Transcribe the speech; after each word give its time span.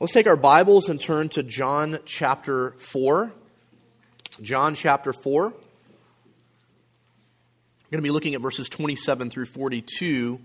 Let's 0.00 0.14
take 0.14 0.26
our 0.26 0.34
Bibles 0.34 0.88
and 0.88 0.98
turn 0.98 1.28
to 1.30 1.42
John 1.42 1.98
chapter 2.06 2.70
4. 2.78 3.30
John 4.40 4.74
chapter 4.74 5.12
4. 5.12 5.48
We're 5.48 5.50
going 5.50 5.58
to 7.90 8.00
be 8.00 8.10
looking 8.10 8.34
at 8.34 8.40
verses 8.40 8.70
27 8.70 9.28
through 9.28 9.44
42 9.44 10.40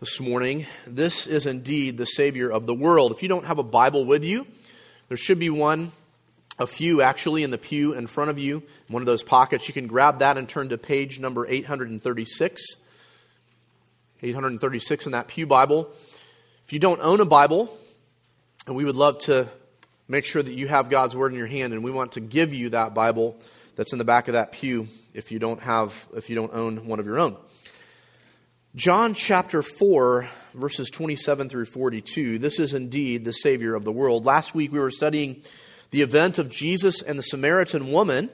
this 0.00 0.18
morning. 0.18 0.64
This 0.86 1.26
is 1.26 1.44
indeed 1.44 1.98
the 1.98 2.06
Savior 2.06 2.48
of 2.50 2.64
the 2.64 2.72
world. 2.72 3.12
If 3.12 3.22
you 3.22 3.28
don't 3.28 3.44
have 3.44 3.58
a 3.58 3.62
Bible 3.62 4.06
with 4.06 4.24
you, 4.24 4.46
there 5.08 5.18
should 5.18 5.38
be 5.38 5.50
one, 5.50 5.92
a 6.58 6.66
few 6.66 7.02
actually, 7.02 7.42
in 7.42 7.50
the 7.50 7.58
pew 7.58 7.92
in 7.92 8.06
front 8.06 8.30
of 8.30 8.38
you, 8.38 8.62
one 8.88 9.02
of 9.02 9.06
those 9.06 9.22
pockets. 9.22 9.68
You 9.68 9.74
can 9.74 9.88
grab 9.88 10.20
that 10.20 10.38
and 10.38 10.48
turn 10.48 10.70
to 10.70 10.78
page 10.78 11.20
number 11.20 11.46
836. 11.46 12.62
836 14.22 15.04
in 15.04 15.12
that 15.12 15.28
Pew 15.28 15.46
Bible. 15.46 15.90
If 16.64 16.72
you 16.72 16.78
don't 16.78 17.02
own 17.02 17.20
a 17.20 17.26
Bible, 17.26 17.76
and 18.70 18.76
we 18.76 18.84
would 18.84 18.94
love 18.94 19.18
to 19.18 19.48
make 20.06 20.24
sure 20.24 20.40
that 20.40 20.54
you 20.54 20.68
have 20.68 20.88
God's 20.88 21.16
Word 21.16 21.32
in 21.32 21.38
your 21.38 21.48
hand, 21.48 21.72
and 21.72 21.82
we 21.82 21.90
want 21.90 22.12
to 22.12 22.20
give 22.20 22.54
you 22.54 22.68
that 22.68 22.94
Bible 22.94 23.36
that's 23.74 23.90
in 23.90 23.98
the 23.98 24.04
back 24.04 24.28
of 24.28 24.34
that 24.34 24.52
pew 24.52 24.86
if 25.12 25.32
you 25.32 25.40
don't 25.40 25.60
have, 25.60 26.06
if 26.14 26.30
you 26.30 26.36
don't 26.36 26.54
own 26.54 26.86
one 26.86 27.00
of 27.00 27.06
your 27.06 27.18
own. 27.18 27.36
John 28.76 29.14
chapter 29.14 29.60
4, 29.60 30.28
verses 30.54 30.88
27 30.88 31.48
through 31.48 31.64
42. 31.64 32.38
This 32.38 32.60
is 32.60 32.72
indeed 32.72 33.24
the 33.24 33.32
Savior 33.32 33.74
of 33.74 33.84
the 33.84 33.90
world. 33.90 34.24
Last 34.24 34.54
week 34.54 34.70
we 34.70 34.78
were 34.78 34.92
studying 34.92 35.42
the 35.90 36.02
event 36.02 36.38
of 36.38 36.48
Jesus 36.48 37.02
and 37.02 37.18
the 37.18 37.24
Samaritan 37.24 37.90
woman. 37.90 38.30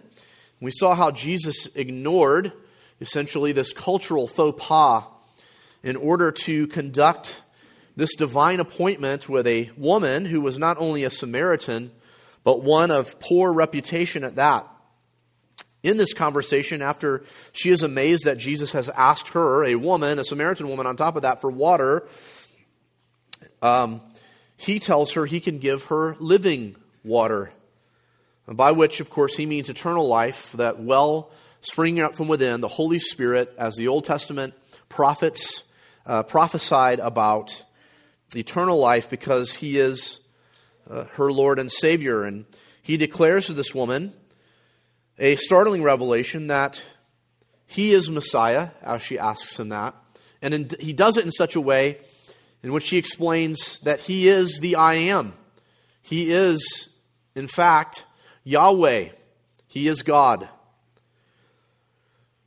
We 0.61 0.71
saw 0.71 0.95
how 0.95 1.13
Jesus 1.13 1.67
ignored 1.75 2.53
essentially 3.01 3.53
this 3.53 3.73
cultural 3.73 4.29
faux 4.29 4.63
pas 4.63 5.05
in 5.83 5.97
order 5.97 6.31
to 6.31 6.67
conduct 6.67 7.41
this 7.97 8.15
divine 8.15 8.61
appointment 8.61 9.29
with 9.29 9.47
a 9.47 9.71
woman 9.77 10.27
who 10.27 10.41
was 10.41 10.59
not 10.59 10.77
only 10.79 11.05
a 11.05 11.11
Samaritan, 11.11 11.91
but 12.45 12.63
one 12.63 12.91
of 12.91 13.19
poor 13.19 13.53
reputation 13.53 14.23
at 14.23 14.37
that. 14.37 14.69
In 15.83 15.97
this 15.97 16.13
conversation, 16.13 16.83
after 16.83 17.25
she 17.53 17.71
is 17.71 17.83
amazed 17.83 18.25
that 18.25 18.39
Jesus 18.39 18.73
has 18.73 18.89
asked 18.91 19.29
her, 19.29 19.65
a 19.65 19.77
woman, 19.77 20.19
a 20.19 20.25
Samaritan 20.25 20.69
woman, 20.69 20.87
on 20.87 20.97
top 20.97 21.17
of 21.17 21.23
that, 21.23 21.41
for 21.41 21.51
water, 21.51 22.07
um, 23.63 24.03
he 24.57 24.79
tells 24.79 25.13
her 25.13 25.27
he 25.27 25.41
can 25.41 25.59
give 25.59 25.85
her 25.87 26.17
living 26.19 26.77
water. 27.05 27.51
By 28.47 28.73
which, 28.73 29.01
of 29.01 29.11
course, 29.11 29.37
he 29.37 29.47
means 29.47 29.69
eternal 29.69 30.07
life, 30.07 30.53
that 30.53 30.81
well 30.81 31.31
springing 31.63 32.03
up 32.03 32.15
from 32.15 32.29
within, 32.29 32.61
the 32.61 32.69
Holy 32.69 32.99
Spirit, 32.99 33.55
as 33.59 33.75
the 33.75 33.89
Old 33.89 34.05
Testament 34.05 34.55
prophets 34.89 35.65
uh, 36.05 36.23
prophesied 36.23 37.01
about 37.01 37.65
eternal 38.35 38.79
life 38.79 39.09
because 39.11 39.53
he 39.53 39.79
is 39.79 40.21
uh, 40.91 41.05
her 41.15 41.31
Lord 41.31 41.59
and 41.59 41.71
Savior. 41.71 42.25
And 42.25 42.47
he 42.83 42.97
declares 42.97 43.47
to 43.47 43.53
this 43.53 43.75
woman 43.75 44.13
a 45.19 45.37
startling 45.37 45.83
revelation 45.83 46.49
that 46.49 46.83
he 47.67 47.93
is 47.93 48.11
Messiah, 48.11 48.71
as 48.83 49.03
she 49.03 49.19
asks 49.19 49.59
him 49.59 49.71
that. 49.71 49.95
And 50.41 50.55
in, 50.55 50.71
he 50.79 50.93
does 50.93 51.17
it 51.17 51.25
in 51.25 51.33
such 51.33 51.57
a 51.57 51.61
way 51.61 51.99
in 52.63 52.73
which 52.73 52.89
he 52.91 52.97
explains 52.97 53.81
that 53.81 54.01
he 54.01 54.29
is 54.29 54.61
the 54.61 54.77
I 54.77 54.95
am. 54.95 55.35
He 56.03 56.31
is, 56.31 56.89
in 57.35 57.47
fact, 57.49 58.05
Yahweh. 58.45 59.09
He 59.67 59.89
is 59.89 60.03
God. 60.03 60.49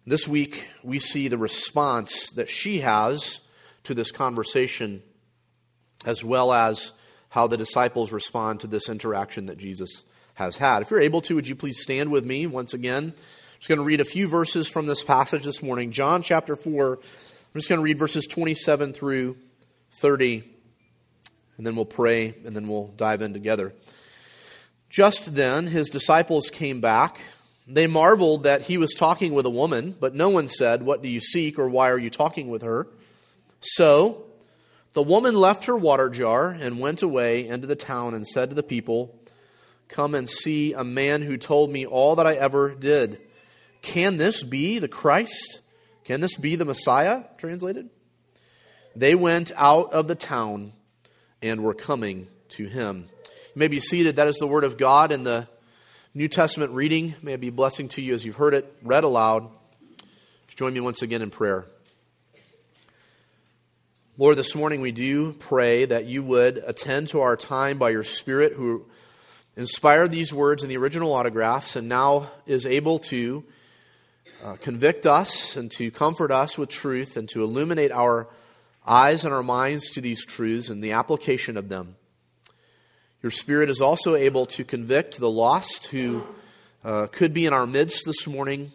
This 0.05 0.27
week, 0.27 0.69
we 0.83 0.99
see 0.99 1.27
the 1.27 1.37
response 1.37 2.31
that 2.31 2.49
she 2.49 2.79
has 2.79 3.41
to 3.83 3.93
this 3.93 4.11
conversation 4.11 5.03
as 6.05 6.23
well 6.23 6.53
as 6.53 6.93
how 7.29 7.47
the 7.47 7.57
disciples 7.57 8.11
respond 8.11 8.61
to 8.61 8.67
this 8.67 8.89
interaction 8.89 9.47
that 9.47 9.57
Jesus 9.57 10.03
has 10.33 10.55
had. 10.55 10.81
If 10.81 10.91
you're 10.91 11.01
able 11.01 11.21
to, 11.21 11.35
would 11.35 11.47
you 11.47 11.55
please 11.55 11.81
stand 11.81 12.11
with 12.11 12.25
me 12.25 12.47
once 12.47 12.73
again? 12.73 13.05
I'm 13.05 13.59
just 13.59 13.67
going 13.67 13.77
to 13.77 13.83
read 13.83 14.01
a 14.01 14.05
few 14.05 14.27
verses 14.27 14.67
from 14.67 14.85
this 14.85 15.03
passage 15.03 15.43
this 15.43 15.61
morning. 15.61 15.91
John 15.91 16.23
chapter 16.23 16.55
4. 16.55 16.93
I'm 16.93 16.99
just 17.53 17.67
going 17.67 17.79
to 17.79 17.83
read 17.83 17.97
verses 17.97 18.25
27 18.25 18.93
through 18.93 19.35
30, 19.93 20.43
and 21.57 21.67
then 21.67 21.75
we'll 21.75 21.85
pray, 21.85 22.35
and 22.45 22.55
then 22.55 22.67
we'll 22.67 22.87
dive 22.95 23.21
in 23.21 23.33
together. 23.33 23.73
Just 24.89 25.35
then, 25.35 25.67
his 25.67 25.89
disciples 25.89 26.49
came 26.49 26.79
back. 26.79 27.19
They 27.67 27.85
marveled 27.85 28.43
that 28.43 28.63
he 28.63 28.77
was 28.77 28.93
talking 28.93 29.33
with 29.33 29.45
a 29.45 29.51
woman, 29.51 29.95
but 29.99 30.15
no 30.15 30.29
one 30.29 30.47
said, 30.47 30.81
What 30.81 31.03
do 31.03 31.09
you 31.09 31.19
seek, 31.19 31.59
or 31.59 31.67
why 31.69 31.89
are 31.89 31.97
you 31.97 32.09
talking 32.09 32.49
with 32.49 32.61
her? 32.61 32.87
So, 33.59 34.25
the 34.93 35.03
woman 35.03 35.35
left 35.35 35.65
her 35.65 35.77
water 35.77 36.09
jar 36.09 36.49
and 36.49 36.79
went 36.79 37.01
away 37.01 37.47
into 37.47 37.67
the 37.67 37.75
town 37.75 38.13
and 38.13 38.27
said 38.27 38.49
to 38.49 38.55
the 38.55 38.63
people, 38.63 39.15
Come 39.87 40.13
and 40.13 40.29
see 40.29 40.73
a 40.73 40.83
man 40.83 41.21
who 41.21 41.37
told 41.37 41.71
me 41.71 41.85
all 41.85 42.15
that 42.15 42.27
I 42.27 42.35
ever 42.35 42.75
did. 42.75 43.19
Can 43.81 44.17
this 44.17 44.43
be 44.43 44.79
the 44.79 44.87
Christ? 44.87 45.61
Can 46.03 46.21
this 46.21 46.35
be 46.35 46.55
the 46.55 46.65
Messiah? 46.65 47.23
Translated. 47.37 47.89
They 48.95 49.15
went 49.15 49.51
out 49.55 49.93
of 49.93 50.07
the 50.07 50.15
town 50.15 50.73
and 51.41 51.63
were 51.63 51.73
coming 51.73 52.27
to 52.49 52.65
him. 52.65 53.07
You 53.55 53.59
may 53.59 53.67
be 53.67 53.79
seated. 53.79 54.17
That 54.17 54.27
is 54.27 54.37
the 54.37 54.47
word 54.47 54.63
of 54.63 54.77
God 54.77 55.11
in 55.11 55.23
the 55.23 55.47
New 56.13 56.27
Testament 56.27 56.71
reading. 56.71 57.15
May 57.21 57.33
it 57.33 57.41
be 57.41 57.49
a 57.49 57.51
blessing 57.51 57.89
to 57.89 58.01
you 58.01 58.13
as 58.13 58.25
you've 58.25 58.35
heard 58.35 58.53
it 58.53 58.77
read 58.83 59.03
aloud. 59.03 59.49
Join 60.47 60.73
me 60.73 60.81
once 60.81 61.01
again 61.01 61.21
in 61.21 61.29
prayer. 61.29 61.65
Lord, 64.19 64.35
this 64.35 64.53
morning 64.53 64.81
we 64.81 64.91
do 64.91 65.31
pray 65.31 65.85
that 65.85 66.03
you 66.03 66.23
would 66.23 66.57
attend 66.57 67.07
to 67.07 67.21
our 67.21 67.37
time 67.37 67.77
by 67.77 67.91
your 67.91 68.03
Spirit, 68.03 68.51
who 68.51 68.85
inspired 69.55 70.11
these 70.11 70.33
words 70.33 70.61
in 70.61 70.67
the 70.67 70.75
original 70.75 71.13
autographs 71.13 71.77
and 71.77 71.87
now 71.87 72.29
is 72.45 72.65
able 72.65 72.99
to 72.99 73.45
uh, 74.43 74.57
convict 74.57 75.05
us 75.05 75.55
and 75.55 75.71
to 75.71 75.89
comfort 75.89 76.31
us 76.31 76.57
with 76.57 76.67
truth 76.67 77.15
and 77.15 77.29
to 77.29 77.41
illuminate 77.41 77.93
our 77.93 78.27
eyes 78.85 79.23
and 79.23 79.33
our 79.33 79.41
minds 79.41 79.89
to 79.91 80.01
these 80.01 80.25
truths 80.25 80.69
and 80.69 80.83
the 80.83 80.91
application 80.91 81.55
of 81.55 81.69
them. 81.69 81.95
Your 83.23 83.31
Spirit 83.31 83.69
is 83.69 83.79
also 83.79 84.15
able 84.15 84.47
to 84.47 84.65
convict 84.65 85.17
the 85.17 85.31
lost 85.31 85.85
who 85.85 86.27
uh, 86.83 87.07
could 87.07 87.33
be 87.33 87.45
in 87.45 87.53
our 87.53 87.65
midst 87.65 88.03
this 88.05 88.27
morning, 88.27 88.73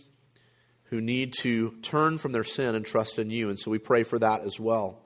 who 0.85 1.03
need 1.03 1.35
to 1.41 1.75
turn 1.83 2.17
from 2.17 2.33
their 2.33 2.45
sin 2.45 2.75
and 2.75 2.87
trust 2.87 3.19
in 3.19 3.29
you. 3.29 3.51
And 3.51 3.61
so 3.61 3.71
we 3.71 3.79
pray 3.79 4.05
for 4.05 4.19
that 4.19 4.41
as 4.41 4.59
well. 4.59 5.04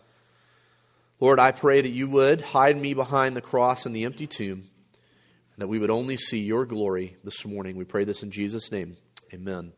Lord, 1.20 1.40
I 1.40 1.50
pray 1.50 1.80
that 1.80 1.90
you 1.90 2.08
would 2.08 2.40
hide 2.40 2.80
me 2.80 2.94
behind 2.94 3.36
the 3.36 3.40
cross 3.40 3.86
and 3.86 3.94
the 3.94 4.04
empty 4.04 4.28
tomb, 4.28 4.68
and 5.52 5.58
that 5.58 5.66
we 5.66 5.80
would 5.80 5.90
only 5.90 6.16
see 6.16 6.38
your 6.38 6.64
glory 6.64 7.16
this 7.24 7.44
morning. 7.44 7.74
We 7.74 7.84
pray 7.84 8.04
this 8.04 8.22
in 8.22 8.30
Jesus' 8.30 8.70
name. 8.70 8.96
Amen. 9.34 9.72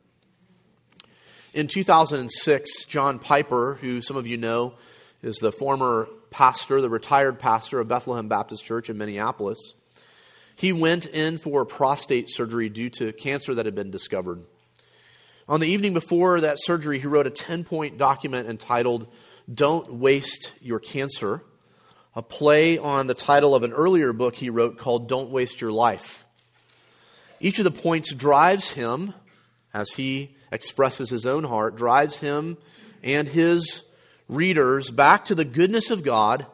In 1.54 1.66
2006, 1.66 2.84
John 2.84 3.18
Piper, 3.18 3.78
who 3.80 4.02
some 4.02 4.18
of 4.18 4.26
you 4.26 4.36
know 4.36 4.74
is 5.22 5.36
the 5.36 5.50
former 5.50 6.08
pastor, 6.30 6.82
the 6.82 6.90
retired 6.90 7.38
pastor 7.38 7.80
of 7.80 7.88
Bethlehem 7.88 8.28
Baptist 8.28 8.64
Church 8.64 8.90
in 8.90 8.98
Minneapolis, 8.98 9.58
he 10.56 10.74
went 10.74 11.06
in 11.06 11.38
for 11.38 11.64
prostate 11.64 12.28
surgery 12.28 12.68
due 12.68 12.90
to 12.90 13.14
cancer 13.14 13.54
that 13.54 13.64
had 13.64 13.74
been 13.74 13.90
discovered. 13.90 14.44
On 15.48 15.58
the 15.58 15.68
evening 15.68 15.94
before 15.94 16.42
that 16.42 16.58
surgery, 16.60 16.98
he 16.98 17.06
wrote 17.06 17.26
a 17.26 17.30
10 17.30 17.64
point 17.64 17.96
document 17.96 18.46
entitled 18.46 19.08
don't 19.53 19.94
Waste 19.94 20.53
Your 20.61 20.78
Cancer, 20.78 21.43
a 22.15 22.22
play 22.22 22.78
on 22.78 23.06
the 23.06 23.15
title 23.15 23.55
of 23.55 23.62
an 23.62 23.72
earlier 23.72 24.12
book 24.12 24.37
he 24.37 24.50
wrote 24.50 24.78
called 24.78 25.09
Don't 25.09 25.31
Waste 25.31 25.61
Your 25.61 25.72
Life. 25.72 26.25
Each 27.41 27.59
of 27.59 27.65
the 27.65 27.71
points 27.71 28.12
drives 28.12 28.71
him, 28.71 29.15
as 29.72 29.93
he 29.93 30.37
expresses 30.53 31.11
his 31.11 31.27
own 31.27 31.44
heart, 31.44 31.77
drives 31.77 32.19
him 32.19 32.59
and 33.03 33.27
his 33.27 33.84
readers 34.28 34.91
back 34.91 35.25
to 35.27 35.34
the 35.34 35.44
goodness 35.44 35.91
of 35.91 36.05
God 36.05 36.47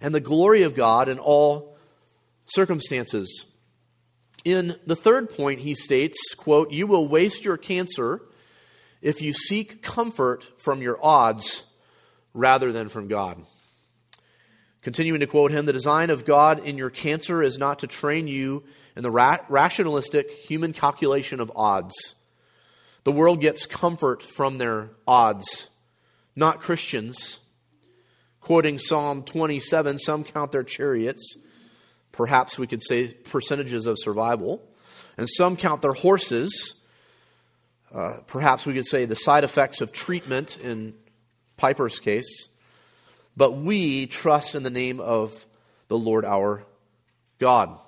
and 0.00 0.14
the 0.14 0.20
glory 0.20 0.62
of 0.62 0.74
God 0.74 1.08
in 1.08 1.18
all 1.18 1.76
circumstances. 2.46 3.46
In 4.44 4.76
the 4.86 4.96
third 4.96 5.30
point, 5.30 5.60
he 5.60 5.74
states, 5.74 6.34
quote, 6.36 6.70
You 6.70 6.86
will 6.86 7.08
waste 7.08 7.44
your 7.44 7.56
cancer 7.56 8.20
if 9.00 9.22
you 9.22 9.32
seek 9.32 9.82
comfort 9.82 10.46
from 10.60 10.82
your 10.82 10.98
odds 11.02 11.64
rather 12.34 12.72
than 12.72 12.88
from 12.88 13.08
God. 13.08 13.42
Continuing 14.82 15.20
to 15.20 15.26
quote 15.26 15.50
him, 15.50 15.64
the 15.64 15.72
design 15.72 16.10
of 16.10 16.26
God 16.26 16.66
in 16.66 16.76
your 16.76 16.90
cancer 16.90 17.42
is 17.42 17.56
not 17.56 17.78
to 17.78 17.86
train 17.86 18.28
you 18.28 18.64
in 18.94 19.02
the 19.02 19.10
ra- 19.10 19.38
rationalistic 19.48 20.30
human 20.30 20.74
calculation 20.74 21.40
of 21.40 21.50
odds. 21.56 22.14
The 23.04 23.12
world 23.12 23.40
gets 23.40 23.64
comfort 23.64 24.22
from 24.22 24.58
their 24.58 24.90
odds, 25.06 25.68
not 26.36 26.60
Christians. 26.60 27.40
Quoting 28.40 28.78
Psalm 28.78 29.22
27, 29.22 29.98
some 29.98 30.22
count 30.22 30.52
their 30.52 30.62
chariots, 30.62 31.38
perhaps 32.12 32.58
we 32.58 32.66
could 32.66 32.82
say 32.82 33.08
percentages 33.08 33.86
of 33.86 33.96
survival, 33.98 34.62
and 35.16 35.26
some 35.30 35.56
count 35.56 35.80
their 35.80 35.94
horses. 35.94 36.74
Uh, 37.94 38.18
perhaps 38.26 38.66
we 38.66 38.74
could 38.74 38.86
say 38.86 39.06
the 39.06 39.16
side 39.16 39.44
effects 39.44 39.80
of 39.80 39.92
treatment 39.92 40.58
in 40.58 40.92
Piper's 41.56 42.00
case, 42.00 42.48
but 43.36 43.52
we 43.52 44.06
trust 44.06 44.54
in 44.54 44.62
the 44.62 44.70
name 44.70 45.00
of 45.00 45.46
the 45.88 45.98
Lord 45.98 46.24
our 46.24 46.64
God. 47.38 47.78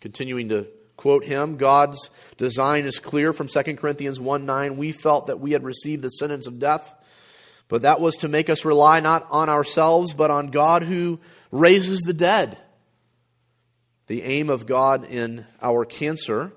Continuing 0.00 0.48
to 0.50 0.66
quote 0.96 1.24
him, 1.24 1.56
God's 1.56 2.10
design 2.36 2.84
is 2.84 2.98
clear 2.98 3.32
from 3.32 3.48
2 3.48 3.76
Corinthians 3.76 4.20
1 4.20 4.46
9. 4.46 4.76
We 4.76 4.92
felt 4.92 5.26
that 5.26 5.40
we 5.40 5.52
had 5.52 5.64
received 5.64 6.02
the 6.02 6.10
sentence 6.10 6.46
of 6.46 6.58
death, 6.58 6.94
but 7.68 7.82
that 7.82 8.00
was 8.00 8.16
to 8.18 8.28
make 8.28 8.50
us 8.50 8.64
rely 8.64 9.00
not 9.00 9.26
on 9.30 9.48
ourselves, 9.48 10.14
but 10.14 10.30
on 10.30 10.48
God 10.48 10.82
who 10.82 11.20
raises 11.50 12.00
the 12.00 12.12
dead. 12.12 12.58
The 14.06 14.22
aim 14.22 14.50
of 14.50 14.66
God 14.66 15.04
in 15.08 15.46
our 15.60 15.84
cancer, 15.84 16.52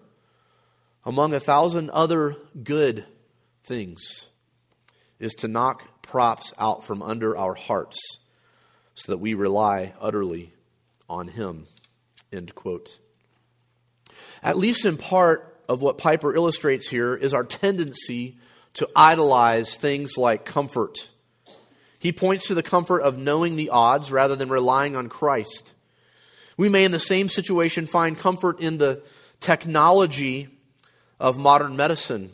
among 1.06 1.34
a 1.34 1.40
thousand 1.40 1.90
other 1.92 2.36
good 2.63 3.06
things, 3.63 4.30
is 5.19 5.34
to 5.36 5.48
knock 5.48 5.88
props 6.15 6.53
out 6.57 6.85
from 6.85 7.01
under 7.01 7.35
our 7.35 7.53
hearts 7.53 8.00
so 8.94 9.12
that 9.12 9.17
we 9.17 9.33
rely 9.33 9.91
utterly 10.00 10.53
on 11.09 11.27
Him. 11.27 11.67
End 12.31 12.56
quote. 12.56 13.00
At 14.41 14.57
least 14.57 14.85
in 14.85 14.95
part 14.95 15.59
of 15.67 15.81
what 15.81 15.97
Piper 15.97 16.33
illustrates 16.33 16.88
here 16.88 17.15
is 17.15 17.33
our 17.33 17.44
tendency 17.44 18.38
to 18.75 18.88
idolize 18.95 19.75
things 19.75 20.17
like 20.17 20.45
comfort. 20.45 21.09
He 22.00 22.13
points 22.13 22.47
to 22.47 22.53
the 22.53 22.63
comfort 22.63 23.01
of 23.01 23.17
knowing 23.17 23.57
the 23.57 23.71
odds 23.71 24.09
rather 24.09 24.38
than 24.38 24.47
relying 24.47 24.95
on 24.95 25.09
Christ. 25.09 25.73
We 26.56 26.69
may, 26.69 26.85
in 26.85 26.94
the 26.94 26.97
same 26.97 27.27
situation, 27.27 27.88
find 27.88 28.17
comfort 28.17 28.62
in 28.62 28.77
the 28.77 29.03
technology 29.41 30.47
of 31.19 31.38
modern 31.38 31.75
medicine, 31.75 32.31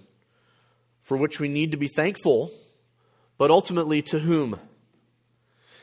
for 0.99 1.17
which 1.17 1.39
we 1.39 1.47
need 1.47 1.71
to 1.71 1.77
be 1.77 1.87
thankful, 1.87 2.51
but 3.41 3.49
ultimately 3.49 4.03
to 4.03 4.19
whom? 4.19 4.59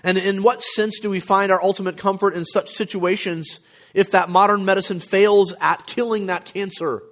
And 0.05 0.17
in 0.17 0.45
what 0.45 0.63
sense 0.63 1.01
do 1.01 1.11
we 1.11 1.19
find 1.19 1.51
our 1.51 1.61
ultimate 1.61 1.97
comfort 1.97 2.35
in 2.37 2.45
such 2.45 2.71
situations 2.71 3.59
if 3.93 4.13
that 4.13 4.29
modern 4.29 4.65
medicine 4.65 5.01
fails 5.01 5.57
at 5.61 5.85
killing 5.85 6.27
that 6.27 6.45
cancer? 6.45 7.03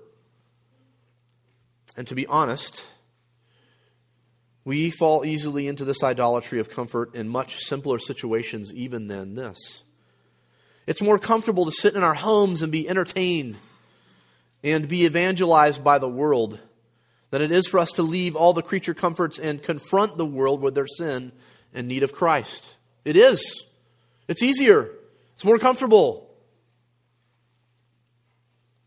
And 1.97 2.07
to 2.07 2.15
be 2.15 2.29
honest, 2.29 2.87
we 4.65 4.91
fall 4.91 5.25
easily 5.25 5.67
into 5.67 5.85
this 5.85 6.05
idolatry 6.05 6.61
of 6.61 6.71
comfort 6.71 7.17
in 7.17 7.29
much 7.29 7.57
simpler 7.57 7.99
situations, 7.99 8.73
even 8.73 9.09
than 9.09 9.35
this. 9.35 9.83
It's 10.87 11.03
more 11.03 11.19
comfortable 11.19 11.65
to 11.65 11.73
sit 11.73 11.97
in 11.97 12.05
our 12.05 12.15
homes 12.15 12.63
and 12.63 12.71
be 12.71 12.89
entertained 12.89 13.59
and 14.63 14.87
be 14.87 15.07
evangelized 15.07 15.83
by 15.83 15.99
the 15.99 16.09
world 16.09 16.61
than 17.37 17.53
it 17.53 17.55
is 17.55 17.67
for 17.67 17.79
us 17.79 17.93
to 17.93 18.03
leave 18.03 18.35
all 18.35 18.55
the 18.55 18.63
creature 18.63 18.95
comforts 18.95 19.39
and 19.39 19.63
confront 19.63 20.17
the 20.17 20.25
world 20.25 20.63
with 20.63 20.75
their 20.75 20.87
sin 20.87 21.31
and 21.75 21.87
need 21.87 22.03
of 22.03 22.15
Christ. 22.15 22.77
It 23.05 23.15
is. 23.15 23.67
It's 24.27 24.43
easier. 24.43 24.91
It's 25.35 25.45
more 25.45 25.59
comfortable. 25.59 26.31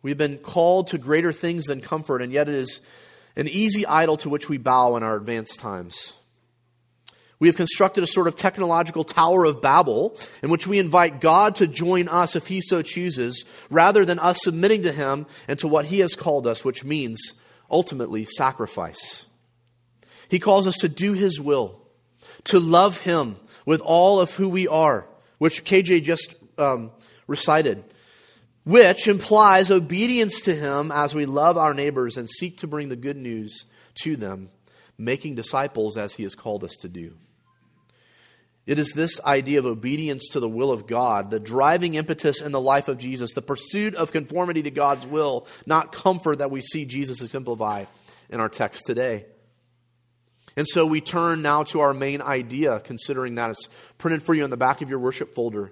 We've 0.01 0.17
been 0.17 0.39
called 0.39 0.87
to 0.87 0.97
greater 0.97 1.31
things 1.31 1.65
than 1.65 1.79
comfort, 1.79 2.23
and 2.23 2.33
yet 2.33 2.49
it 2.49 2.55
is 2.55 2.79
an 3.35 3.47
easy 3.47 3.85
idol 3.85 4.17
to 4.17 4.29
which 4.29 4.49
we 4.49 4.57
bow 4.57 4.95
in 4.95 5.03
our 5.03 5.15
advanced 5.15 5.59
times. 5.59 6.17
We 7.37 7.49
have 7.49 7.55
constructed 7.55 8.03
a 8.03 8.07
sort 8.07 8.27
of 8.27 8.35
technological 8.35 9.03
Tower 9.03 9.45
of 9.45 9.61
Babel 9.61 10.17
in 10.41 10.49
which 10.49 10.65
we 10.65 10.79
invite 10.79 11.21
God 11.21 11.53
to 11.57 11.67
join 11.67 12.07
us 12.07 12.35
if 12.35 12.47
He 12.47 12.61
so 12.61 12.81
chooses, 12.81 13.45
rather 13.69 14.05
than 14.05 14.17
us 14.17 14.41
submitting 14.41 14.81
to 14.83 14.91
Him 14.91 15.27
and 15.47 15.59
to 15.59 15.67
what 15.67 15.85
He 15.85 15.99
has 15.99 16.15
called 16.15 16.47
us, 16.47 16.65
which 16.65 16.83
means 16.83 17.35
ultimately 17.69 18.25
sacrifice. 18.25 19.25
He 20.29 20.39
calls 20.39 20.67
us 20.67 20.75
to 20.77 20.89
do 20.89 21.13
His 21.13 21.39
will, 21.39 21.81
to 22.45 22.59
love 22.59 22.99
Him 23.01 23.37
with 23.65 23.81
all 23.81 24.19
of 24.19 24.33
who 24.35 24.49
we 24.49 24.67
are, 24.67 25.07
which 25.37 25.65
KJ 25.65 26.03
just 26.03 26.35
um, 26.57 26.91
recited, 27.27 27.83
which 28.63 29.07
implies 29.07 29.71
obedience 29.71 30.41
to 30.41 30.55
Him 30.55 30.91
as 30.91 31.15
we 31.15 31.25
love 31.25 31.57
our 31.57 31.73
neighbors 31.73 32.17
and 32.17 32.29
seek 32.29 32.57
to 32.59 32.67
bring 32.67 32.89
the 32.89 32.95
good 32.95 33.17
news 33.17 33.65
to 34.03 34.15
them, 34.15 34.49
making 34.97 35.35
disciples 35.35 35.97
as 35.97 36.13
He 36.13 36.23
has 36.23 36.35
called 36.35 36.63
us 36.63 36.75
to 36.81 36.89
do. 36.89 37.15
It 38.69 38.77
is 38.77 38.91
this 38.91 39.19
idea 39.21 39.57
of 39.57 39.65
obedience 39.65 40.29
to 40.33 40.39
the 40.39 40.47
will 40.47 40.71
of 40.71 40.85
God, 40.85 41.31
the 41.31 41.39
driving 41.39 41.95
impetus 41.95 42.39
in 42.39 42.51
the 42.51 42.61
life 42.61 42.87
of 42.87 42.99
Jesus, 42.99 43.31
the 43.31 43.41
pursuit 43.41 43.95
of 43.95 44.11
conformity 44.11 44.61
to 44.61 44.69
God's 44.69 45.07
will, 45.07 45.47
not 45.65 45.91
comfort 45.91 46.37
that 46.37 46.51
we 46.51 46.61
see 46.61 46.85
Jesus 46.85 47.23
exemplify 47.23 47.85
in 48.29 48.39
our 48.39 48.47
text 48.47 48.85
today. 48.85 49.25
And 50.55 50.67
so 50.67 50.85
we 50.85 51.01
turn 51.01 51.41
now 51.41 51.63
to 51.63 51.79
our 51.79 51.95
main 51.95 52.21
idea, 52.21 52.79
considering 52.81 53.33
that 53.35 53.49
it's 53.49 53.67
printed 53.97 54.21
for 54.21 54.35
you 54.35 54.43
on 54.43 54.51
the 54.51 54.55
back 54.55 54.83
of 54.83 54.91
your 54.91 54.99
worship 54.99 55.33
folder. 55.33 55.71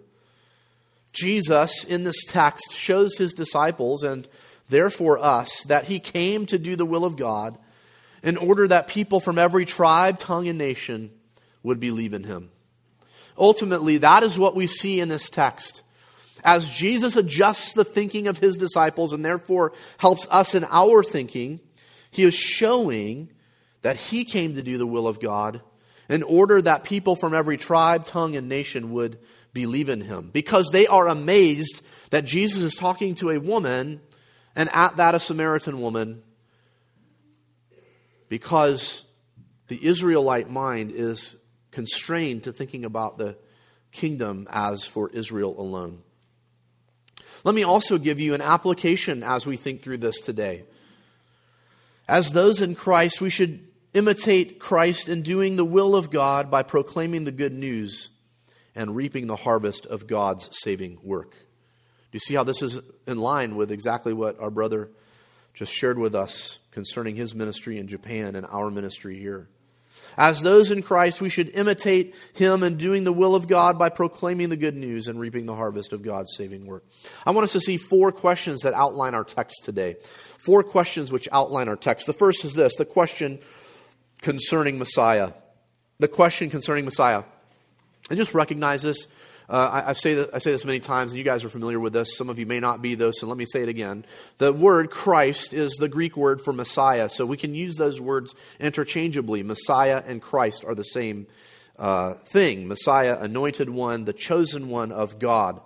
Jesus, 1.14 1.84
in 1.84 2.04
this 2.04 2.24
text, 2.28 2.74
shows 2.74 3.16
his 3.16 3.34
disciples 3.34 4.02
and 4.02 4.28
therefore 4.70 5.20
us 5.20 5.62
that 5.66 5.86
he 5.86 6.00
came 6.00 6.48
to 6.48 6.58
do 6.58 6.76
the 6.76 6.84
will 6.84 7.06
of 7.06 7.16
God 7.16 7.60
in 8.24 8.38
order 8.38 8.68
that 8.68 8.88
people 8.88 9.20
from 9.20 9.38
every 9.38 9.66
tribe, 9.66 10.18
tongue, 10.18 10.48
and 10.48 10.58
nation 10.58 11.12
would 11.62 11.80
believe 11.80 12.16
in 12.16 12.24
him. 12.24 12.50
Ultimately, 13.38 13.98
that 13.98 14.24
is 14.24 14.40
what 14.40 14.56
we 14.56 14.68
see 14.68 15.00
in 15.00 15.10
this 15.10 15.30
text. 15.30 15.82
As 16.44 16.70
Jesus 16.70 17.16
adjusts 17.16 17.74
the 17.74 17.84
thinking 17.84 18.28
of 18.28 18.38
his 18.38 18.58
disciples 18.58 19.14
and 19.14 19.24
therefore 19.24 19.74
helps 19.98 20.28
us 20.30 20.56
in 20.56 20.66
our 20.70 21.04
thinking, 21.04 21.60
he 22.12 22.24
is 22.24 22.34
showing 22.34 23.30
that 23.82 23.98
he 23.98 24.26
came 24.26 24.56
to 24.56 24.64
do 24.64 24.78
the 24.78 24.88
will 24.88 25.08
of 25.08 25.20
God 25.20 25.62
in 26.10 26.24
order 26.24 26.62
that 26.62 26.84
people 26.84 27.16
from 27.16 27.34
every 27.34 27.58
tribe, 27.58 28.06
tongue, 28.06 28.36
and 28.36 28.48
nation 28.48 28.92
would 28.92 29.20
believe 29.54 29.90
in 29.90 30.02
him. 30.02 30.30
Because 30.32 30.70
they 30.72 30.88
are 30.88 31.08
amazed 31.08 31.82
that 32.10 32.26
Jesus 32.26 32.64
is 32.64 32.76
talking 32.76 33.16
to 33.16 33.30
a 33.30 33.40
woman, 33.40 34.00
and 34.56 34.70
at 34.74 34.98
that, 34.98 35.16
a 35.16 35.20
Samaritan 35.20 35.82
woman, 35.82 36.22
because 38.30 39.04
the 39.68 39.84
Israelite 39.86 40.50
mind 40.50 40.92
is 40.92 41.36
constrained 41.72 42.44
to 42.44 42.52
thinking 42.52 42.86
about 42.86 43.18
the 43.18 43.38
kingdom 43.92 44.48
as 44.50 44.84
for 44.84 45.10
Israel 45.10 45.60
alone. 45.60 46.02
Let 47.44 47.56
me 47.56 47.64
also 47.64 47.98
give 47.98 48.20
you 48.20 48.34
an 48.34 48.42
application 48.42 49.24
as 49.24 49.46
we 49.46 49.58
think 49.58 49.82
through 49.82 50.00
this 50.00 50.20
today. 50.20 50.66
As 52.08 52.32
those 52.32 52.62
in 52.62 52.76
Christ, 52.76 53.22
we 53.22 53.30
should 53.30 53.68
imitate 53.94 54.60
Christ 54.60 55.10
in 55.10 55.22
doing 55.22 55.56
the 55.56 55.66
will 55.66 55.96
of 55.96 56.10
God 56.10 56.52
by 56.52 56.64
proclaiming 56.64 57.24
the 57.24 57.32
good 57.32 57.54
news 57.54 58.10
and 58.76 58.96
reaping 58.96 59.28
the 59.28 59.36
harvest 59.36 59.86
of 59.86 60.08
God's 60.08 60.50
saving 60.52 61.00
work. 61.04 61.32
Do 61.32 62.16
you 62.16 62.20
see 62.20 62.36
how 62.36 62.44
this 62.44 62.62
is 62.62 62.80
in 63.06 63.18
line 63.18 63.56
with 63.56 63.72
exactly 63.72 64.14
what 64.14 64.40
our 64.40 64.52
brother 64.52 64.90
just 65.54 65.74
shared 65.74 65.98
with 65.98 66.16
us 66.16 66.60
concerning 66.72 67.16
his 67.16 67.34
ministry 67.34 67.80
in 67.80 67.88
Japan 67.88 68.36
and 68.36 68.46
our 68.46 68.70
ministry 68.70 69.20
here? 69.20 69.50
As 70.18 70.42
those 70.42 70.72
in 70.72 70.82
Christ, 70.82 71.22
we 71.22 71.30
should 71.30 71.50
imitate 71.50 72.16
him 72.34 72.64
in 72.64 72.78
doing 72.78 73.04
the 73.04 73.14
will 73.14 73.36
of 73.36 73.48
God 73.48 73.78
by 73.78 73.90
proclaiming 73.90 74.50
the 74.50 74.58
good 74.58 74.76
news 74.76 75.08
and 75.08 75.20
reaping 75.20 75.46
the 75.46 75.56
harvest 75.56 75.94
of 75.94 76.02
God's 76.02 76.36
saving 76.36 76.66
work. 76.66 76.84
I 77.26 77.32
want 77.32 77.44
us 77.46 77.54
to 77.54 77.60
see 77.60 77.78
four 77.78 78.12
questions 78.12 78.62
that 78.62 78.74
outline 78.74 79.14
our 79.14 79.24
text 79.24 79.64
today. 79.64 79.98
Four 80.40 80.64
questions 80.64 81.12
which 81.12 81.30
outline 81.32 81.68
our 81.68 81.76
text. 81.76 82.08
The 82.08 82.14
first 82.14 82.44
is 82.46 82.56
this 82.56 82.76
the 82.76 82.86
question 82.86 83.40
concerning 84.22 84.80
Messiah. 84.80 85.34
The 86.00 86.08
question 86.08 86.50
concerning 86.50 86.86
Messiah. 86.86 87.24
And 88.10 88.18
just 88.18 88.34
recognize 88.34 88.82
this 88.82 89.08
uh, 89.50 89.82
I, 89.86 89.90
I, 89.90 89.94
say 89.94 90.16
that, 90.16 90.34
I 90.34 90.40
say 90.40 90.52
this 90.52 90.66
many 90.66 90.80
times, 90.80 91.12
and 91.12 91.18
you 91.18 91.24
guys 91.24 91.46
are 91.46 91.50
familiar 91.50 91.80
with 91.80 91.94
this. 91.94 92.18
Some 92.18 92.30
of 92.30 92.38
you 92.38 92.46
may 92.46 92.60
not 92.60 92.82
be, 92.82 92.96
though, 92.96 93.12
so 93.12 93.28
let 93.28 93.38
me 93.38 93.46
say 93.46 93.62
it 93.62 93.70
again. 93.70 94.06
The 94.40 94.52
word 94.52 94.90
Christ 94.90 95.54
is 95.54 95.74
the 95.74 95.88
Greek 95.88 96.18
word 96.18 96.42
for 96.42 96.52
Messiah, 96.52 97.08
so 97.08 97.26
we 97.26 97.38
can 97.38 97.54
use 97.54 97.78
those 97.78 98.02
words 98.02 98.36
interchangeably. 98.60 99.44
Messiah 99.44 100.04
and 100.06 100.22
Christ 100.22 100.66
are 100.66 100.76
the 100.76 100.84
same 100.84 101.28
uh, 101.78 102.16
thing 102.16 102.68
Messiah, 102.68 103.18
anointed 103.20 103.70
one, 103.70 104.06
the 104.06 104.14
chosen 104.14 104.68
one 104.70 104.92
of 104.92 105.20
God. 105.20 105.62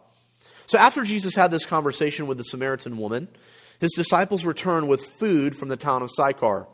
So 0.67 0.77
after 0.77 1.03
Jesus 1.03 1.35
had 1.35 1.51
this 1.51 1.65
conversation 1.65 2.27
with 2.27 2.37
the 2.37 2.43
Samaritan 2.43 2.97
woman, 2.97 3.27
his 3.79 3.91
disciples 3.95 4.45
return 4.45 4.87
with 4.87 5.03
food 5.03 5.55
from 5.55 5.69
the 5.69 5.77
town 5.77 6.03
of 6.03 6.11
Sychar. 6.11 6.67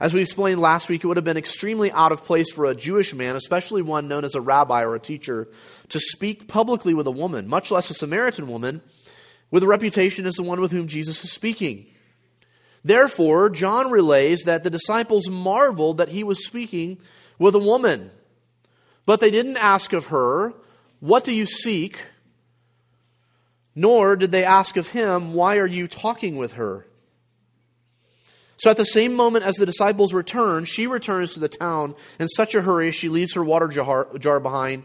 As 0.00 0.12
we 0.12 0.20
explained 0.20 0.60
last 0.60 0.88
week, 0.88 1.04
it 1.04 1.06
would 1.06 1.16
have 1.16 1.24
been 1.24 1.36
extremely 1.36 1.92
out 1.92 2.10
of 2.10 2.24
place 2.24 2.50
for 2.52 2.64
a 2.64 2.74
Jewish 2.74 3.14
man, 3.14 3.36
especially 3.36 3.80
one 3.82 4.08
known 4.08 4.24
as 4.24 4.34
a 4.34 4.40
rabbi 4.40 4.82
or 4.82 4.94
a 4.94 5.00
teacher, 5.00 5.48
to 5.90 6.00
speak 6.00 6.48
publicly 6.48 6.94
with 6.94 7.06
a 7.06 7.12
woman, 7.12 7.46
much 7.48 7.70
less 7.70 7.90
a 7.90 7.94
Samaritan 7.94 8.48
woman, 8.48 8.82
with 9.50 9.62
a 9.62 9.68
reputation 9.68 10.26
as 10.26 10.34
the 10.34 10.42
one 10.42 10.60
with 10.60 10.72
whom 10.72 10.88
Jesus 10.88 11.22
is 11.22 11.30
speaking. 11.30 11.86
Therefore, 12.82 13.48
John 13.50 13.90
relays 13.90 14.42
that 14.42 14.64
the 14.64 14.70
disciples 14.70 15.30
marveled 15.30 15.98
that 15.98 16.08
he 16.08 16.24
was 16.24 16.44
speaking 16.44 16.98
with 17.38 17.54
a 17.54 17.60
woman. 17.60 18.10
But 19.06 19.20
they 19.20 19.30
didn't 19.30 19.56
ask 19.56 19.92
of 19.92 20.06
her, 20.06 20.52
What 21.00 21.24
do 21.24 21.32
you 21.32 21.46
seek? 21.46 22.00
Nor 23.74 24.16
did 24.16 24.32
they 24.32 24.44
ask 24.44 24.76
of 24.76 24.90
him, 24.90 25.34
Why 25.34 25.58
are 25.58 25.66
you 25.66 25.86
talking 25.86 26.36
with 26.36 26.54
her? 26.54 26.86
So 28.56 28.70
at 28.70 28.76
the 28.76 28.84
same 28.84 29.14
moment 29.14 29.44
as 29.44 29.56
the 29.56 29.66
disciples 29.66 30.14
return, 30.14 30.64
she 30.64 30.86
returns 30.86 31.34
to 31.34 31.40
the 31.40 31.48
town 31.48 31.94
in 32.18 32.28
such 32.28 32.54
a 32.54 32.62
hurry 32.62 32.90
she 32.92 33.08
leaves 33.08 33.34
her 33.34 33.44
water 33.44 33.68
jar, 33.68 34.40
behind 34.40 34.84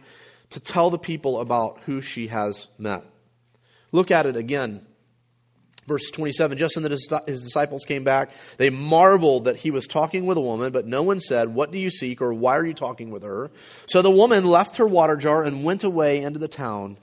to 0.52 0.60
tell 0.60 0.90
the 0.90 0.98
people 0.98 1.40
about 1.40 1.80
who 1.86 2.02
she 2.02 2.28
has 2.28 2.68
met. 2.78 3.04
Look 3.92 4.12
at 4.12 4.26
it 4.26 4.36
again. 4.36 4.86
Verse 5.88 6.12
27 6.12 6.58
Just 6.58 6.76
when 6.76 6.90
his 6.92 7.08
disciples 7.42 7.84
came 7.84 8.04
back, 8.04 8.32
they 8.58 8.70
marveled 8.70 9.46
that 9.46 9.58
he 9.58 9.72
was 9.72 9.88
talking 9.88 10.26
with 10.26 10.38
a 10.38 10.42
woman, 10.42 10.72
but 10.72 10.86
no 10.86 11.02
one 11.02 11.20
said, 11.20 11.50
What 11.50 11.72
do 11.72 11.80
you 11.80 11.90
seek, 11.90 12.22
or 12.22 12.34
why 12.34 12.58
are 12.58 12.66
you 12.66 12.76
talking 12.76 13.10
with 13.10 13.24
her? 13.24 13.50
So 13.88 14.02
the 14.02 14.12
woman 14.12 14.46
left 14.46 14.78
her 14.78 14.88
water 14.88 15.16
jar 15.16 15.44
and 15.44 15.64
went 15.64 15.84
away 15.84 16.22
into 16.22 16.40
the 16.40 16.48
town. 16.48 16.98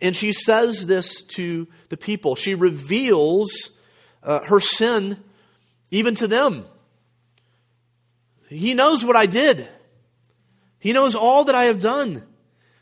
And 0.00 0.14
she 0.14 0.32
says 0.32 0.86
this 0.86 1.22
to 1.22 1.66
the 1.88 1.96
people. 1.96 2.36
She 2.36 2.54
reveals 2.54 3.70
uh, 4.22 4.40
her 4.40 4.60
sin 4.60 5.22
even 5.90 6.14
to 6.16 6.28
them. 6.28 6.64
He 8.48 8.74
knows 8.74 9.04
what 9.04 9.16
I 9.16 9.26
did, 9.26 9.68
He 10.78 10.92
knows 10.92 11.14
all 11.14 11.44
that 11.44 11.54
I 11.54 11.64
have 11.64 11.80
done. 11.80 12.24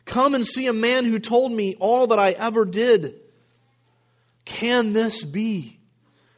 Come 0.04 0.36
and 0.36 0.46
see 0.46 0.68
a 0.68 0.72
man 0.72 1.04
who 1.04 1.18
told 1.18 1.50
me 1.50 1.74
all 1.80 2.06
that 2.06 2.18
I 2.18 2.30
ever 2.30 2.64
did. 2.64 3.16
Can 4.44 4.92
this 4.92 5.24
be 5.24 5.80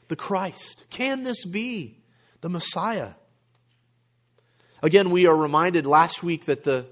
the 0.08 0.16
Christ? 0.16 0.84
Can 0.88 1.22
this 1.22 1.44
be 1.44 1.98
the 2.40 2.48
Messiah? 2.48 3.10
Again, 4.82 5.10
we 5.10 5.26
are 5.26 5.36
reminded 5.36 5.86
last 5.86 6.22
week 6.22 6.46
that 6.46 6.64
the 6.64 6.86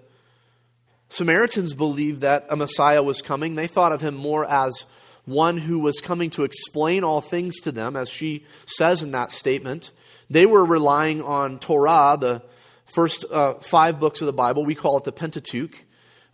Samaritans 1.09 1.73
believed 1.73 2.21
that 2.21 2.47
a 2.51 2.57
Messiah 2.57 3.03
was 3.03 3.23
coming. 3.23 3.55
They 3.55 3.69
thought 3.69 3.93
of 3.93 4.03
him 4.03 4.15
more 4.15 4.45
as 4.45 4.85
one 5.27 5.59
who 5.59 5.81
was 5.81 6.01
coming 6.01 6.31
to 6.31 6.45
explain 6.45 7.05
all 7.05 7.21
things 7.21 7.61
to 7.61 7.73
them, 7.73 7.97
as 7.97 8.09
she 8.09 8.47
says 8.65 9.03
in 9.03 9.11
that 9.11 9.31
statement. 9.31 9.93
They 10.31 10.47
were 10.47 10.65
relying 10.65 11.23
on 11.23 11.59
Torah, 11.59 12.17
the 12.19 12.43
first 12.87 13.25
uh, 13.31 13.55
five 13.55 14.01
books 14.01 14.23
of 14.23 14.27
the 14.27 14.33
Bible. 14.33 14.65
We 14.65 14.75
call 14.75 14.97
it 14.97 15.05
the 15.05 15.13
Pentateuch. 15.13 15.85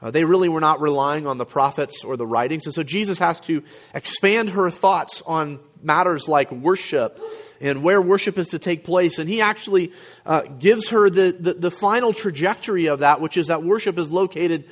Uh, 0.01 0.11
they 0.11 0.25
really 0.25 0.49
were 0.49 0.61
not 0.61 0.81
relying 0.81 1.27
on 1.27 1.39
the 1.39 1.47
prophets 1.47 2.05
or 2.05 2.17
the 2.17 2.27
writings. 2.27 2.67
And 2.67 2.75
so 2.75 2.83
Jesus 2.83 3.19
has 3.19 3.41
to 3.41 3.63
expand 3.95 4.51
her 4.51 4.69
thoughts 4.69 5.23
on 5.25 5.61
matters 5.81 6.29
like 6.29 6.51
worship 6.51 7.21
and 7.61 7.83
where 7.83 8.03
worship 8.03 8.37
is 8.37 8.49
to 8.49 8.59
take 8.59 8.83
place. 8.83 9.19
And 9.19 9.29
he 9.29 9.41
actually 9.41 9.93
uh, 10.27 10.43
gives 10.43 10.89
her 10.89 11.09
the, 11.09 11.37
the, 11.39 11.55
the 11.55 11.71
final 11.71 12.13
trajectory 12.13 12.87
of 12.87 12.99
that, 12.99 13.21
which 13.21 13.37
is 13.37 13.47
that 13.47 13.63
worship 13.63 13.97
is 13.97 14.11
located 14.11 14.69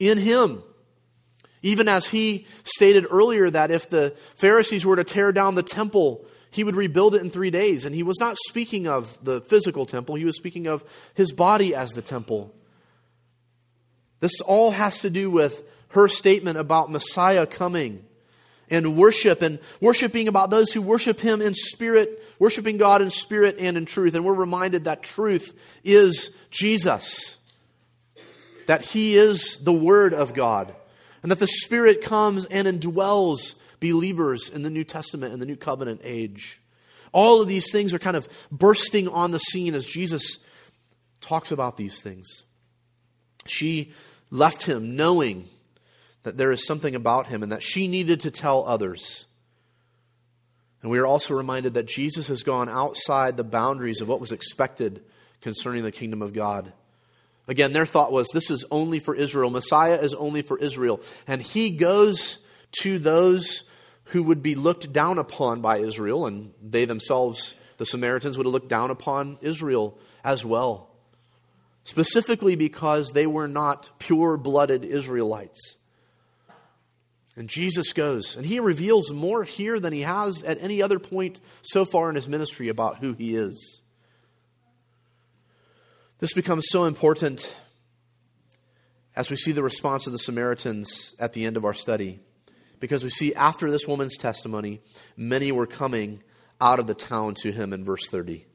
in 0.00 0.18
him. 0.18 0.62
Even 1.62 1.88
as 1.88 2.08
he 2.08 2.46
stated 2.64 3.06
earlier 3.10 3.48
that 3.48 3.70
if 3.70 3.88
the 3.88 4.14
Pharisees 4.34 4.84
were 4.84 4.96
to 4.96 5.04
tear 5.04 5.32
down 5.32 5.54
the 5.54 5.62
temple, 5.62 6.24
he 6.50 6.64
would 6.64 6.76
rebuild 6.76 7.14
it 7.14 7.22
in 7.22 7.30
three 7.30 7.50
days. 7.50 7.84
And 7.86 7.94
he 7.94 8.02
was 8.02 8.18
not 8.18 8.36
speaking 8.48 8.86
of 8.86 9.16
the 9.24 9.40
physical 9.40 9.86
temple, 9.86 10.16
he 10.16 10.24
was 10.24 10.36
speaking 10.36 10.66
of 10.66 10.84
his 11.14 11.32
body 11.32 11.74
as 11.74 11.92
the 11.92 12.02
temple. 12.02 12.52
This 14.20 14.40
all 14.40 14.70
has 14.70 15.00
to 15.00 15.10
do 15.10 15.30
with 15.30 15.62
her 15.88 16.08
statement 16.08 16.58
about 16.58 16.90
Messiah 16.90 17.46
coming 17.46 18.04
and 18.70 18.96
worship 18.96 19.42
and 19.42 19.58
worship 19.80 20.12
being 20.12 20.28
about 20.28 20.48
those 20.48 20.72
who 20.72 20.80
worship 20.80 21.20
him 21.20 21.42
in 21.42 21.54
spirit, 21.54 22.24
worshiping 22.38 22.78
God 22.78 23.02
in 23.02 23.10
spirit 23.10 23.56
and 23.58 23.76
in 23.76 23.84
truth. 23.84 24.14
And 24.14 24.24
we're 24.24 24.32
reminded 24.32 24.84
that 24.84 25.02
truth 25.02 25.52
is 25.84 26.30
Jesus, 26.50 27.36
that 28.66 28.82
he 28.82 29.16
is 29.16 29.58
the 29.58 29.72
Word 29.72 30.14
of 30.14 30.34
God, 30.34 30.74
and 31.22 31.30
that 31.30 31.38
the 31.38 31.46
Spirit 31.46 32.02
comes 32.02 32.44
and 32.46 32.66
indwells 32.66 33.54
believers 33.80 34.48
in 34.48 34.62
the 34.62 34.70
New 34.70 34.84
Testament 34.84 35.32
and 35.32 35.40
the 35.40 35.46
New 35.46 35.56
Covenant 35.56 36.00
age. 36.04 36.60
All 37.12 37.42
of 37.42 37.48
these 37.48 37.70
things 37.70 37.92
are 37.92 37.98
kind 37.98 38.16
of 38.16 38.28
bursting 38.50 39.08
on 39.08 39.30
the 39.30 39.38
scene 39.38 39.74
as 39.74 39.84
Jesus 39.84 40.38
talks 41.20 41.52
about 41.52 41.76
these 41.76 42.00
things. 42.00 42.44
She 43.46 43.92
left 44.30 44.64
him 44.64 44.96
knowing 44.96 45.48
that 46.22 46.36
there 46.36 46.52
is 46.52 46.66
something 46.66 46.94
about 46.94 47.26
him 47.26 47.42
and 47.42 47.52
that 47.52 47.62
she 47.62 47.88
needed 47.88 48.20
to 48.20 48.30
tell 48.30 48.64
others. 48.66 49.26
And 50.80 50.90
we 50.90 50.98
are 50.98 51.06
also 51.06 51.34
reminded 51.34 51.74
that 51.74 51.86
Jesus 51.86 52.28
has 52.28 52.42
gone 52.42 52.68
outside 52.68 53.36
the 53.36 53.44
boundaries 53.44 54.00
of 54.00 54.08
what 54.08 54.20
was 54.20 54.32
expected 54.32 55.04
concerning 55.40 55.82
the 55.82 55.92
kingdom 55.92 56.22
of 56.22 56.32
God. 56.32 56.72
Again, 57.48 57.72
their 57.72 57.86
thought 57.86 58.12
was 58.12 58.28
this 58.28 58.50
is 58.50 58.64
only 58.70 58.98
for 58.98 59.14
Israel. 59.14 59.50
Messiah 59.50 60.00
is 60.00 60.14
only 60.14 60.42
for 60.42 60.58
Israel. 60.58 61.00
And 61.26 61.42
he 61.42 61.70
goes 61.70 62.38
to 62.82 62.98
those 62.98 63.64
who 64.06 64.22
would 64.22 64.42
be 64.42 64.54
looked 64.54 64.92
down 64.92 65.18
upon 65.18 65.60
by 65.60 65.78
Israel, 65.78 66.26
and 66.26 66.52
they 66.62 66.84
themselves, 66.84 67.54
the 67.78 67.86
Samaritans, 67.86 68.36
would 68.36 68.46
have 68.46 68.52
looked 68.52 68.68
down 68.68 68.90
upon 68.90 69.38
Israel 69.40 69.98
as 70.24 70.44
well 70.44 70.92
specifically 71.84 72.56
because 72.56 73.10
they 73.10 73.26
were 73.26 73.48
not 73.48 73.90
pure 73.98 74.36
blooded 74.36 74.84
Israelites. 74.84 75.76
And 77.36 77.48
Jesus 77.48 77.92
goes, 77.92 78.36
and 78.36 78.44
he 78.44 78.60
reveals 78.60 79.10
more 79.10 79.42
here 79.42 79.80
than 79.80 79.92
he 79.92 80.02
has 80.02 80.42
at 80.42 80.62
any 80.62 80.82
other 80.82 80.98
point 80.98 81.40
so 81.62 81.84
far 81.84 82.10
in 82.10 82.14
his 82.14 82.28
ministry 82.28 82.68
about 82.68 82.98
who 82.98 83.14
he 83.14 83.34
is. 83.34 83.80
This 86.22 86.34
becomes 86.34 86.66
so 86.68 86.84
important 86.84 87.58
as 89.16 89.28
we 89.28 89.34
see 89.34 89.50
the 89.50 89.64
response 89.64 90.06
of 90.06 90.12
the 90.12 90.20
Samaritans 90.20 91.16
at 91.18 91.32
the 91.32 91.44
end 91.44 91.56
of 91.56 91.64
our 91.64 91.74
study. 91.74 92.20
Because 92.78 93.02
we 93.02 93.10
see 93.10 93.34
after 93.34 93.68
this 93.72 93.88
woman's 93.88 94.16
testimony, 94.16 94.82
many 95.16 95.50
were 95.50 95.66
coming 95.66 96.22
out 96.60 96.78
of 96.78 96.86
the 96.86 96.94
town 96.94 97.34
to 97.42 97.50
him 97.50 97.72
in 97.72 97.82
verse 97.82 98.06
30. 98.06 98.46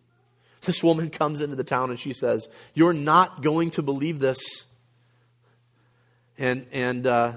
This 0.62 0.81
woman 0.81 1.09
comes 1.09 1.41
into 1.41 1.57
the 1.57 1.65
town 1.65 1.89
and 1.89 2.00
she 2.00 2.13
says, 2.13 2.47
You're 2.74 2.93
not 2.93 3.41
going 3.41 3.71
to 3.71 3.81
believe 3.81 4.21
this. 4.21 4.39
And, 6.38 6.67
and 6.71 7.05
uh, 7.05 7.33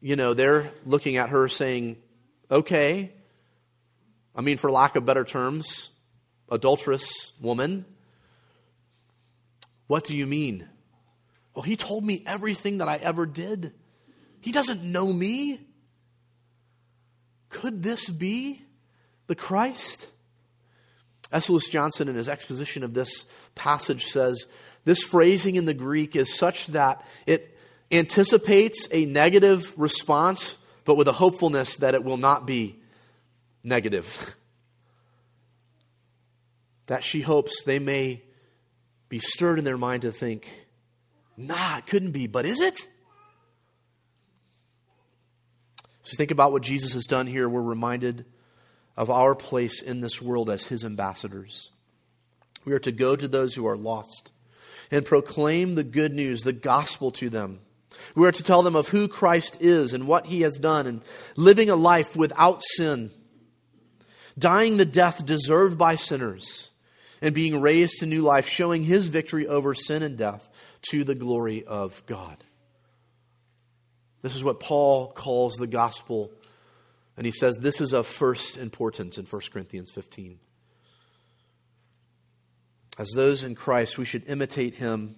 you 0.00 0.14
know, 0.14 0.34
they're 0.34 0.70
looking 0.86 1.16
at 1.16 1.30
her 1.30 1.48
saying, 1.48 1.96
Okay. 2.48 3.12
I 4.36 4.40
mean, 4.40 4.56
for 4.56 4.70
lack 4.70 4.94
of 4.94 5.04
better 5.04 5.24
terms, 5.24 5.90
adulterous 6.48 7.32
woman. 7.40 7.86
What 9.88 10.04
do 10.04 10.16
you 10.16 10.26
mean? 10.26 10.68
Well, 11.54 11.64
he 11.64 11.74
told 11.74 12.04
me 12.04 12.22
everything 12.24 12.78
that 12.78 12.88
I 12.88 12.96
ever 12.98 13.26
did. 13.26 13.72
He 14.40 14.52
doesn't 14.52 14.84
know 14.84 15.12
me. 15.12 15.60
Could 17.48 17.82
this 17.82 18.08
be 18.08 18.62
the 19.26 19.34
Christ? 19.34 20.06
S. 21.32 21.48
Lewis 21.50 21.68
Johnson, 21.68 22.08
in 22.08 22.14
his 22.14 22.28
exposition 22.28 22.84
of 22.84 22.94
this 22.94 23.26
passage, 23.54 24.06
says 24.06 24.46
this 24.84 25.02
phrasing 25.02 25.56
in 25.56 25.64
the 25.64 25.74
Greek 25.74 26.14
is 26.16 26.34
such 26.34 26.68
that 26.68 27.04
it 27.26 27.56
anticipates 27.90 28.86
a 28.92 29.04
negative 29.06 29.74
response, 29.76 30.58
but 30.84 30.96
with 30.96 31.08
a 31.08 31.12
hopefulness 31.12 31.76
that 31.76 31.94
it 31.94 32.04
will 32.04 32.16
not 32.18 32.46
be 32.46 32.78
negative. 33.64 34.36
that 36.86 37.04
she 37.04 37.20
hopes 37.20 37.62
they 37.64 37.78
may 37.78 38.22
be 39.08 39.18
stirred 39.18 39.58
in 39.58 39.64
their 39.64 39.78
mind 39.78 40.02
to 40.02 40.12
think, 40.12 40.48
nah, 41.36 41.78
it 41.78 41.86
couldn't 41.86 42.12
be, 42.12 42.26
but 42.26 42.46
is 42.46 42.60
it? 42.60 42.88
So 46.02 46.16
think 46.16 46.30
about 46.30 46.52
what 46.52 46.62
Jesus 46.62 46.94
has 46.94 47.04
done 47.04 47.26
here. 47.26 47.48
We're 47.48 47.60
reminded 47.60 48.24
of 48.96 49.10
our 49.10 49.34
place 49.34 49.82
in 49.82 50.00
this 50.00 50.20
world 50.20 50.50
as 50.50 50.64
his 50.64 50.84
ambassadors. 50.84 51.70
We 52.64 52.72
are 52.72 52.78
to 52.80 52.92
go 52.92 53.14
to 53.14 53.28
those 53.28 53.54
who 53.54 53.66
are 53.66 53.76
lost 53.76 54.32
and 54.90 55.04
proclaim 55.04 55.74
the 55.74 55.84
good 55.84 56.12
news, 56.14 56.40
the 56.40 56.52
gospel 56.52 57.10
to 57.12 57.30
them. 57.30 57.60
We 58.14 58.26
are 58.26 58.32
to 58.32 58.42
tell 58.42 58.62
them 58.62 58.76
of 58.76 58.88
who 58.88 59.08
Christ 59.08 59.58
is 59.60 59.92
and 59.92 60.06
what 60.06 60.26
he 60.26 60.42
has 60.42 60.58
done 60.58 60.86
and 60.86 61.02
living 61.36 61.70
a 61.70 61.76
life 61.76 62.16
without 62.16 62.62
sin, 62.76 63.10
dying 64.38 64.76
the 64.76 64.84
death 64.84 65.24
deserved 65.24 65.78
by 65.78 65.96
sinners, 65.96 66.67
and 67.20 67.34
being 67.34 67.60
raised 67.60 68.00
to 68.00 68.06
new 68.06 68.22
life, 68.22 68.48
showing 68.48 68.84
his 68.84 69.08
victory 69.08 69.46
over 69.46 69.74
sin 69.74 70.02
and 70.02 70.16
death 70.16 70.48
to 70.90 71.04
the 71.04 71.14
glory 71.14 71.64
of 71.64 72.04
God. 72.06 72.42
This 74.22 74.34
is 74.34 74.42
what 74.42 74.60
Paul 74.60 75.12
calls 75.12 75.54
the 75.54 75.66
gospel 75.66 76.32
and 77.18 77.26
he 77.26 77.32
says 77.32 77.56
this 77.56 77.80
is 77.80 77.92
of 77.92 78.06
first 78.06 78.56
importance 78.56 79.18
in 79.18 79.26
1 79.26 79.42
Corinthians 79.52 79.90
15. 79.92 80.38
As 82.96 83.08
those 83.10 83.42
in 83.42 83.56
Christ, 83.56 83.98
we 83.98 84.04
should 84.04 84.22
imitate 84.28 84.76
him 84.76 85.16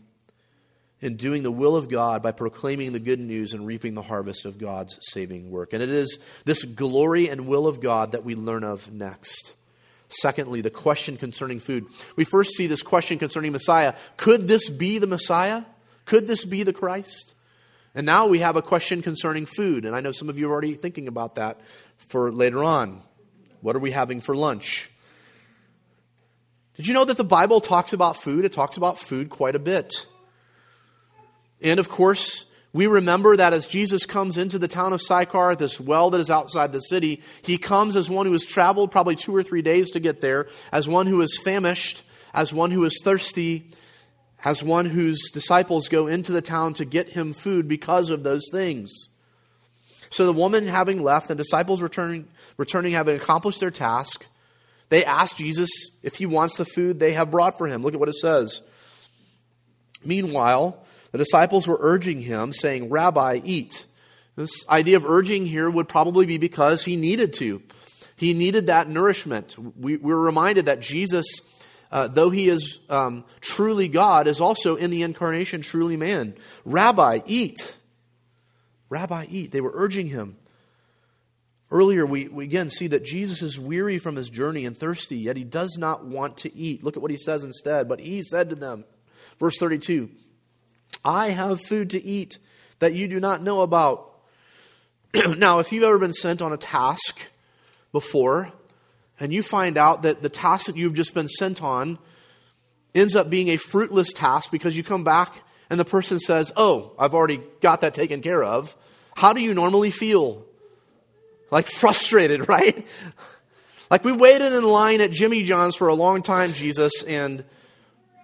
in 1.02 1.16
doing 1.16 1.42
the 1.42 1.52
will 1.52 1.76
of 1.76 1.90
God 1.90 2.22
by 2.22 2.32
proclaiming 2.32 2.92
the 2.92 3.00
good 3.00 3.20
news 3.20 3.52
and 3.52 3.66
reaping 3.66 3.92
the 3.92 4.02
harvest 4.02 4.46
of 4.46 4.56
God's 4.56 4.98
saving 5.02 5.50
work. 5.50 5.74
And 5.74 5.82
it 5.82 5.90
is 5.90 6.18
this 6.46 6.64
glory 6.64 7.28
and 7.28 7.46
will 7.46 7.66
of 7.66 7.82
God 7.82 8.12
that 8.12 8.24
we 8.24 8.34
learn 8.34 8.64
of 8.64 8.90
next. 8.90 9.52
Secondly, 10.10 10.60
the 10.60 10.70
question 10.70 11.16
concerning 11.16 11.60
food. 11.60 11.86
We 12.16 12.24
first 12.24 12.54
see 12.56 12.66
this 12.66 12.82
question 12.82 13.18
concerning 13.18 13.52
Messiah. 13.52 13.94
Could 14.16 14.48
this 14.48 14.68
be 14.68 14.98
the 14.98 15.06
Messiah? 15.06 15.62
Could 16.04 16.26
this 16.26 16.44
be 16.44 16.64
the 16.64 16.72
Christ? 16.72 17.34
And 17.94 18.06
now 18.06 18.26
we 18.26 18.40
have 18.40 18.56
a 18.56 18.62
question 18.62 19.02
concerning 19.02 19.46
food. 19.46 19.84
And 19.84 19.94
I 19.94 20.00
know 20.00 20.12
some 20.12 20.28
of 20.28 20.38
you 20.38 20.48
are 20.48 20.52
already 20.52 20.74
thinking 20.74 21.08
about 21.08 21.36
that 21.36 21.60
for 22.08 22.32
later 22.32 22.62
on. 22.62 23.02
What 23.60 23.76
are 23.76 23.80
we 23.80 23.90
having 23.92 24.20
for 24.20 24.34
lunch? 24.34 24.90
Did 26.76 26.88
you 26.88 26.94
know 26.94 27.04
that 27.04 27.16
the 27.16 27.24
Bible 27.24 27.60
talks 27.60 27.92
about 27.92 28.16
food? 28.16 28.44
It 28.44 28.52
talks 28.52 28.76
about 28.76 28.98
food 28.98 29.28
quite 29.28 29.54
a 29.54 29.58
bit. 29.58 30.06
And 31.60 31.78
of 31.78 31.88
course, 31.88 32.46
We 32.72 32.86
remember 32.86 33.36
that 33.36 33.52
as 33.52 33.66
Jesus 33.66 34.06
comes 34.06 34.38
into 34.38 34.58
the 34.58 34.68
town 34.68 34.92
of 34.92 35.02
Sychar, 35.02 35.56
this 35.56 35.80
well 35.80 36.10
that 36.10 36.20
is 36.20 36.30
outside 36.30 36.70
the 36.70 36.80
city, 36.80 37.20
he 37.42 37.58
comes 37.58 37.96
as 37.96 38.08
one 38.08 38.26
who 38.26 38.32
has 38.32 38.46
traveled 38.46 38.92
probably 38.92 39.16
two 39.16 39.34
or 39.34 39.42
three 39.42 39.62
days 39.62 39.90
to 39.90 40.00
get 40.00 40.20
there, 40.20 40.48
as 40.70 40.88
one 40.88 41.08
who 41.08 41.20
is 41.20 41.36
famished, 41.42 42.04
as 42.32 42.54
one 42.54 42.70
who 42.70 42.84
is 42.84 43.00
thirsty, 43.02 43.70
as 44.44 44.62
one 44.62 44.86
whose 44.86 45.30
disciples 45.32 45.88
go 45.88 46.06
into 46.06 46.30
the 46.30 46.42
town 46.42 46.74
to 46.74 46.84
get 46.84 47.12
him 47.12 47.32
food 47.32 47.66
because 47.66 48.10
of 48.10 48.22
those 48.22 48.44
things. 48.52 49.08
So 50.10 50.24
the 50.24 50.32
woman 50.32 50.66
having 50.66 51.02
left, 51.02 51.28
the 51.28 51.34
disciples 51.34 51.82
returning, 51.82 52.28
returning 52.56 52.92
having 52.92 53.16
accomplished 53.16 53.60
their 53.60 53.70
task, 53.70 54.26
they 54.90 55.04
ask 55.04 55.36
Jesus 55.36 55.70
if 56.02 56.16
he 56.16 56.26
wants 56.26 56.56
the 56.56 56.64
food 56.64 56.98
they 56.98 57.12
have 57.12 57.30
brought 57.30 57.58
for 57.58 57.66
him. 57.66 57.82
Look 57.82 57.94
at 57.94 58.00
what 58.00 58.08
it 58.08 58.16
says. 58.16 58.62
Meanwhile, 60.04 60.84
the 61.12 61.18
disciples 61.18 61.66
were 61.66 61.78
urging 61.80 62.20
him, 62.20 62.52
saying, 62.52 62.88
Rabbi, 62.88 63.40
eat. 63.44 63.86
This 64.36 64.64
idea 64.68 64.96
of 64.96 65.04
urging 65.04 65.44
here 65.44 65.68
would 65.68 65.88
probably 65.88 66.26
be 66.26 66.38
because 66.38 66.84
he 66.84 66.96
needed 66.96 67.32
to. 67.34 67.62
He 68.16 68.34
needed 68.34 68.66
that 68.66 68.88
nourishment. 68.88 69.56
We, 69.78 69.96
we're 69.96 70.16
reminded 70.16 70.66
that 70.66 70.80
Jesus, 70.80 71.26
uh, 71.90 72.08
though 72.08 72.30
he 72.30 72.48
is 72.48 72.78
um, 72.88 73.24
truly 73.40 73.88
God, 73.88 74.26
is 74.28 74.40
also 74.40 74.76
in 74.76 74.90
the 74.90 75.02
incarnation 75.02 75.62
truly 75.62 75.96
man. 75.96 76.34
Rabbi, 76.64 77.20
eat. 77.26 77.76
Rabbi, 78.88 79.26
eat. 79.30 79.52
They 79.52 79.60
were 79.60 79.72
urging 79.74 80.06
him. 80.06 80.36
Earlier, 81.72 82.04
we, 82.04 82.28
we 82.28 82.44
again 82.44 82.68
see 82.68 82.88
that 82.88 83.04
Jesus 83.04 83.42
is 83.42 83.58
weary 83.58 83.98
from 83.98 84.16
his 84.16 84.28
journey 84.28 84.66
and 84.66 84.76
thirsty, 84.76 85.18
yet 85.18 85.36
he 85.36 85.44
does 85.44 85.76
not 85.78 86.04
want 86.04 86.38
to 86.38 86.54
eat. 86.54 86.82
Look 86.82 86.96
at 86.96 87.02
what 87.02 87.12
he 87.12 87.16
says 87.16 87.44
instead. 87.44 87.88
But 87.88 88.00
he 88.00 88.22
said 88.22 88.50
to 88.50 88.56
them, 88.56 88.84
verse 89.38 89.56
32, 89.56 90.10
I 91.04 91.30
have 91.30 91.60
food 91.60 91.90
to 91.90 92.02
eat 92.02 92.38
that 92.78 92.94
you 92.94 93.08
do 93.08 93.20
not 93.20 93.42
know 93.42 93.60
about. 93.62 94.12
now, 95.36 95.58
if 95.58 95.72
you've 95.72 95.84
ever 95.84 95.98
been 95.98 96.12
sent 96.12 96.42
on 96.42 96.52
a 96.52 96.56
task 96.56 97.20
before, 97.92 98.52
and 99.18 99.32
you 99.32 99.42
find 99.42 99.76
out 99.76 100.02
that 100.02 100.22
the 100.22 100.28
task 100.28 100.66
that 100.66 100.76
you've 100.76 100.94
just 100.94 101.14
been 101.14 101.28
sent 101.28 101.62
on 101.62 101.98
ends 102.94 103.14
up 103.14 103.30
being 103.30 103.48
a 103.48 103.56
fruitless 103.56 104.12
task 104.12 104.50
because 104.50 104.76
you 104.76 104.82
come 104.82 105.04
back 105.04 105.42
and 105.68 105.78
the 105.78 105.84
person 105.84 106.18
says, 106.18 106.52
Oh, 106.56 106.92
I've 106.98 107.14
already 107.14 107.40
got 107.60 107.82
that 107.82 107.94
taken 107.94 108.22
care 108.22 108.42
of, 108.42 108.76
how 109.14 109.32
do 109.32 109.40
you 109.40 109.54
normally 109.54 109.90
feel? 109.90 110.44
Like 111.50 111.66
frustrated, 111.66 112.48
right? 112.48 112.86
like 113.90 114.04
we 114.04 114.12
waited 114.12 114.52
in 114.52 114.64
line 114.64 115.00
at 115.00 115.10
Jimmy 115.10 115.42
John's 115.42 115.76
for 115.76 115.88
a 115.88 115.94
long 115.94 116.22
time, 116.22 116.52
Jesus, 116.52 117.02
and 117.02 117.44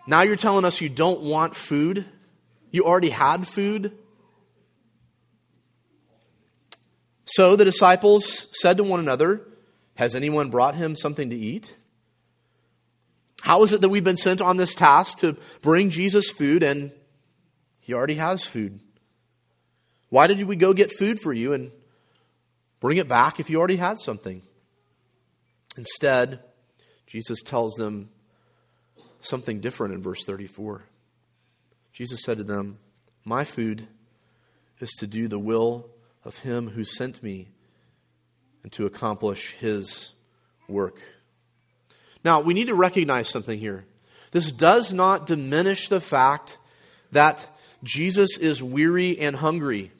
now 0.06 0.22
you're 0.22 0.36
telling 0.36 0.64
us 0.64 0.80
you 0.80 0.88
don't 0.88 1.20
want 1.20 1.54
food? 1.54 2.04
You 2.76 2.84
already 2.84 3.08
had 3.08 3.48
food. 3.48 3.96
So 7.24 7.56
the 7.56 7.64
disciples 7.64 8.48
said 8.60 8.76
to 8.76 8.84
one 8.84 9.00
another, 9.00 9.48
Has 9.94 10.14
anyone 10.14 10.50
brought 10.50 10.74
him 10.74 10.94
something 10.94 11.30
to 11.30 11.36
eat? 11.36 11.74
How 13.40 13.62
is 13.62 13.72
it 13.72 13.80
that 13.80 13.88
we've 13.88 14.04
been 14.04 14.18
sent 14.18 14.42
on 14.42 14.58
this 14.58 14.74
task 14.74 15.20
to 15.20 15.38
bring 15.62 15.88
Jesus 15.88 16.30
food 16.30 16.62
and 16.62 16.92
he 17.80 17.94
already 17.94 18.16
has 18.16 18.44
food? 18.44 18.80
Why 20.10 20.26
did 20.26 20.42
we 20.42 20.54
go 20.54 20.74
get 20.74 20.92
food 20.92 21.18
for 21.18 21.32
you 21.32 21.54
and 21.54 21.70
bring 22.80 22.98
it 22.98 23.08
back 23.08 23.40
if 23.40 23.48
you 23.48 23.56
already 23.56 23.76
had 23.76 23.98
something? 23.98 24.42
Instead, 25.78 26.40
Jesus 27.06 27.40
tells 27.40 27.72
them 27.76 28.10
something 29.22 29.60
different 29.60 29.94
in 29.94 30.02
verse 30.02 30.24
34. 30.24 30.84
Jesus 31.96 32.20
said 32.22 32.36
to 32.36 32.44
them, 32.44 32.76
My 33.24 33.44
food 33.44 33.88
is 34.80 34.90
to 34.98 35.06
do 35.06 35.28
the 35.28 35.38
will 35.38 35.88
of 36.26 36.40
him 36.40 36.68
who 36.68 36.84
sent 36.84 37.22
me 37.22 37.48
and 38.62 38.70
to 38.72 38.84
accomplish 38.84 39.52
his 39.52 40.12
work. 40.68 41.00
Now, 42.22 42.40
we 42.40 42.52
need 42.52 42.66
to 42.66 42.74
recognize 42.74 43.30
something 43.30 43.58
here. 43.58 43.86
This 44.32 44.52
does 44.52 44.92
not 44.92 45.24
diminish 45.24 45.88
the 45.88 46.00
fact 46.00 46.58
that 47.12 47.48
Jesus 47.82 48.36
is 48.36 48.62
weary 48.62 49.18
and 49.18 49.34
hungry. 49.34 49.90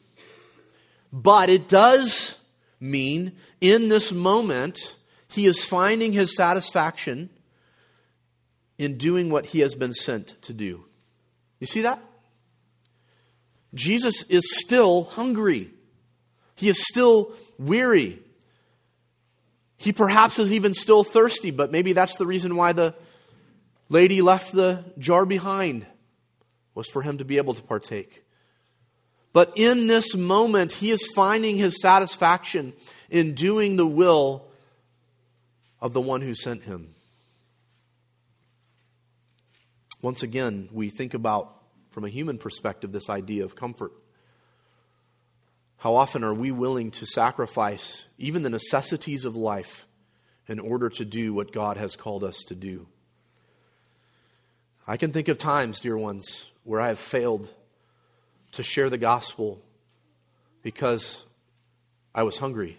But 1.10 1.48
it 1.48 1.66
does 1.66 2.38
mean 2.78 3.32
in 3.62 3.88
this 3.88 4.12
moment, 4.12 4.96
he 5.28 5.46
is 5.46 5.64
finding 5.64 6.12
his 6.12 6.36
satisfaction 6.36 7.30
in 8.76 8.98
doing 8.98 9.30
what 9.30 9.46
he 9.46 9.60
has 9.60 9.74
been 9.74 9.94
sent 9.94 10.34
to 10.42 10.52
do. 10.52 10.85
You 11.60 11.66
see 11.66 11.82
that? 11.82 12.02
Jesus 13.74 14.22
is 14.24 14.42
still 14.58 15.04
hungry. 15.04 15.70
He 16.54 16.68
is 16.68 16.82
still 16.86 17.32
weary. 17.58 18.18
He 19.76 19.92
perhaps 19.92 20.38
is 20.38 20.52
even 20.52 20.72
still 20.72 21.04
thirsty, 21.04 21.50
but 21.50 21.70
maybe 21.70 21.92
that's 21.92 22.16
the 22.16 22.26
reason 22.26 22.56
why 22.56 22.72
the 22.72 22.94
lady 23.88 24.22
left 24.22 24.52
the 24.52 24.84
jar 24.98 25.26
behind, 25.26 25.86
was 26.74 26.88
for 26.88 27.02
him 27.02 27.18
to 27.18 27.24
be 27.24 27.36
able 27.36 27.54
to 27.54 27.62
partake. 27.62 28.24
But 29.32 29.52
in 29.54 29.86
this 29.86 30.16
moment, 30.16 30.72
he 30.72 30.90
is 30.90 31.06
finding 31.14 31.56
his 31.56 31.80
satisfaction 31.80 32.72
in 33.10 33.34
doing 33.34 33.76
the 33.76 33.86
will 33.86 34.48
of 35.80 35.92
the 35.92 36.00
one 36.00 36.22
who 36.22 36.34
sent 36.34 36.62
him. 36.62 36.94
Once 40.02 40.22
again, 40.22 40.68
we 40.72 40.90
think 40.90 41.14
about, 41.14 41.62
from 41.90 42.04
a 42.04 42.08
human 42.08 42.38
perspective, 42.38 42.92
this 42.92 43.08
idea 43.08 43.44
of 43.44 43.56
comfort. 43.56 43.92
How 45.78 45.94
often 45.94 46.24
are 46.24 46.34
we 46.34 46.50
willing 46.50 46.90
to 46.92 47.06
sacrifice 47.06 48.08
even 48.18 48.42
the 48.42 48.50
necessities 48.50 49.24
of 49.24 49.36
life 49.36 49.86
in 50.48 50.58
order 50.58 50.88
to 50.90 51.04
do 51.04 51.34
what 51.34 51.52
God 51.52 51.76
has 51.76 51.96
called 51.96 52.24
us 52.24 52.42
to 52.48 52.54
do? 52.54 52.86
I 54.86 54.96
can 54.96 55.12
think 55.12 55.28
of 55.28 55.38
times, 55.38 55.80
dear 55.80 55.96
ones, 55.96 56.50
where 56.62 56.80
I 56.80 56.88
have 56.88 56.98
failed 56.98 57.48
to 58.52 58.62
share 58.62 58.88
the 58.88 58.98
gospel 58.98 59.60
because 60.62 61.24
I 62.14 62.22
was 62.22 62.38
hungry. 62.38 62.78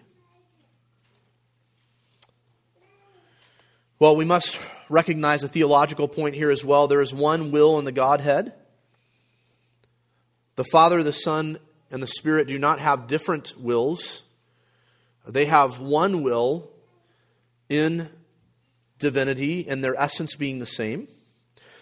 Well, 3.98 4.16
we 4.16 4.24
must 4.24 4.58
recognize 4.88 5.44
a 5.44 5.48
theological 5.48 6.08
point 6.08 6.34
here 6.34 6.50
as 6.50 6.64
well. 6.64 6.88
There 6.88 7.00
is 7.00 7.14
one 7.14 7.50
will 7.50 7.78
in 7.78 7.84
the 7.84 7.92
Godhead. 7.92 8.52
The 10.56 10.64
Father, 10.64 11.02
the 11.02 11.12
Son, 11.12 11.58
and 11.90 12.02
the 12.02 12.06
Spirit 12.06 12.48
do 12.48 12.58
not 12.58 12.80
have 12.80 13.06
different 13.06 13.58
wills, 13.58 14.24
they 15.26 15.46
have 15.46 15.78
one 15.78 16.22
will 16.22 16.70
in 17.68 18.08
divinity 18.98 19.68
and 19.68 19.84
their 19.84 19.94
essence 20.00 20.34
being 20.34 20.58
the 20.58 20.66
same. 20.66 21.06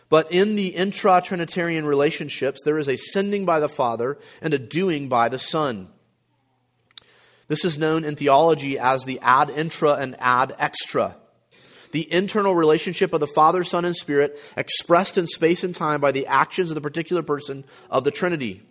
But 0.08 0.30
in 0.30 0.56
the 0.56 0.68
intra 0.68 1.20
Trinitarian 1.20 1.84
relationships, 1.84 2.60
there 2.64 2.78
is 2.78 2.88
a 2.88 2.96
sending 2.96 3.44
by 3.44 3.60
the 3.60 3.68
Father 3.68 4.18
and 4.40 4.54
a 4.54 4.58
doing 4.58 5.08
by 5.08 5.28
the 5.28 5.38
Son. 5.38 5.88
This 7.48 7.64
is 7.64 7.78
known 7.78 8.04
in 8.04 8.16
theology 8.16 8.78
as 8.78 9.04
the 9.04 9.20
ad 9.20 9.50
intra 9.50 9.94
and 9.94 10.16
ad 10.18 10.54
extra 10.58 11.16
the 11.92 12.10
internal 12.12 12.54
relationship 12.54 13.12
of 13.12 13.20
the 13.20 13.26
Father, 13.26 13.64
Son, 13.64 13.84
and 13.84 13.96
Spirit 13.96 14.40
expressed 14.56 15.18
in 15.18 15.26
space 15.26 15.64
and 15.64 15.74
time 15.74 16.00
by 16.00 16.12
the 16.12 16.26
actions 16.26 16.70
of 16.70 16.74
the 16.74 16.80
particular 16.80 17.22
person 17.22 17.64
of 17.90 18.04
the 18.04 18.10
Trinity. 18.10 18.62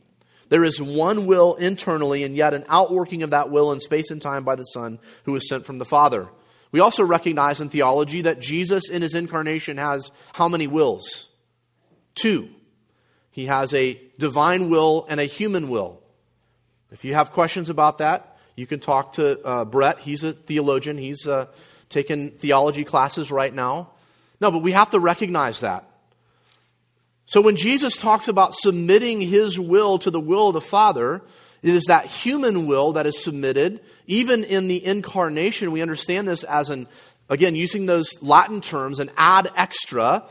There 0.50 0.64
is 0.64 0.82
one 0.82 1.26
will 1.26 1.56
internally, 1.56 2.24
and 2.24 2.36
yet 2.36 2.54
an 2.54 2.66
outworking 2.70 3.24
of 3.24 3.32
that 3.32 3.50
will 3.50 3.72
in 3.72 3.80
space 3.80 4.12
and 4.12 4.22
time 4.22 4.44
by 4.44 4.56
the 4.56 4.64
Son 4.64 5.00
who 5.24 5.32
was 5.32 5.50
sent 5.50 5.66
from 5.66 5.80
the 5.80 5.86
Father. 5.86 6.30
We 6.72 6.80
also 6.80 7.04
recognize 7.04 7.62
in 7.62 7.70
theology 7.70 8.22
that 8.22 8.42
Jesus 8.42 8.90
in 8.90 9.02
his 9.02 9.16
incarnation 9.16 9.78
has 9.78 10.12
how 10.34 10.48
many 10.48 10.68
wills? 10.68 11.30
Two. 12.16 12.50
He 13.32 13.48
has 13.48 13.74
a 13.74 14.00
divine 14.18 14.70
will 14.70 15.06
and 15.10 15.20
a 15.20 15.26
human 15.26 15.70
will. 15.70 16.02
If 16.92 17.04
you 17.04 17.14
have 17.14 17.32
questions 17.32 17.70
about 17.70 17.98
that, 17.98 18.38
you 18.56 18.68
can 18.68 18.80
talk 18.80 19.14
to 19.14 19.42
uh, 19.46 19.66
Brett. 19.66 20.00
He's 20.00 20.24
a 20.24 20.32
theologian. 20.32 20.98
He's 20.98 21.28
uh, 21.28 21.48
taking 21.96 22.30
theology 22.32 22.84
classes 22.84 23.32
right 23.32 23.54
now. 23.54 23.90
No, 24.42 24.52
but 24.52 24.60
we 24.60 24.74
have 24.74 24.92
to 24.92 25.00
recognize 25.00 25.62
that. 25.62 25.90
So 27.26 27.40
when 27.40 27.56
Jesus 27.56 27.96
talks 27.96 28.28
about 28.28 28.54
submitting 28.54 29.22
his 29.22 29.58
will 29.58 29.98
to 30.00 30.12
the 30.12 30.20
will 30.20 30.50
of 30.50 30.56
the 30.56 30.62
Father, 30.62 31.24
it 31.64 31.74
is 31.74 31.86
that 31.86 32.06
human 32.06 32.68
will 32.68 32.92
that 32.94 33.08
is 33.08 33.24
submitted. 33.24 33.80
Even 34.08 34.44
in 34.44 34.68
the 34.68 34.86
incarnation, 34.86 35.72
we 35.72 35.82
understand 35.82 36.28
this 36.28 36.44
as 36.44 36.70
an, 36.70 36.88
again, 37.30 37.56
using 37.56 37.86
those 37.86 38.22
Latin 38.22 38.60
terms, 38.60 39.00
an 39.00 39.10
ad 39.16 39.50
extra, 39.56 40.26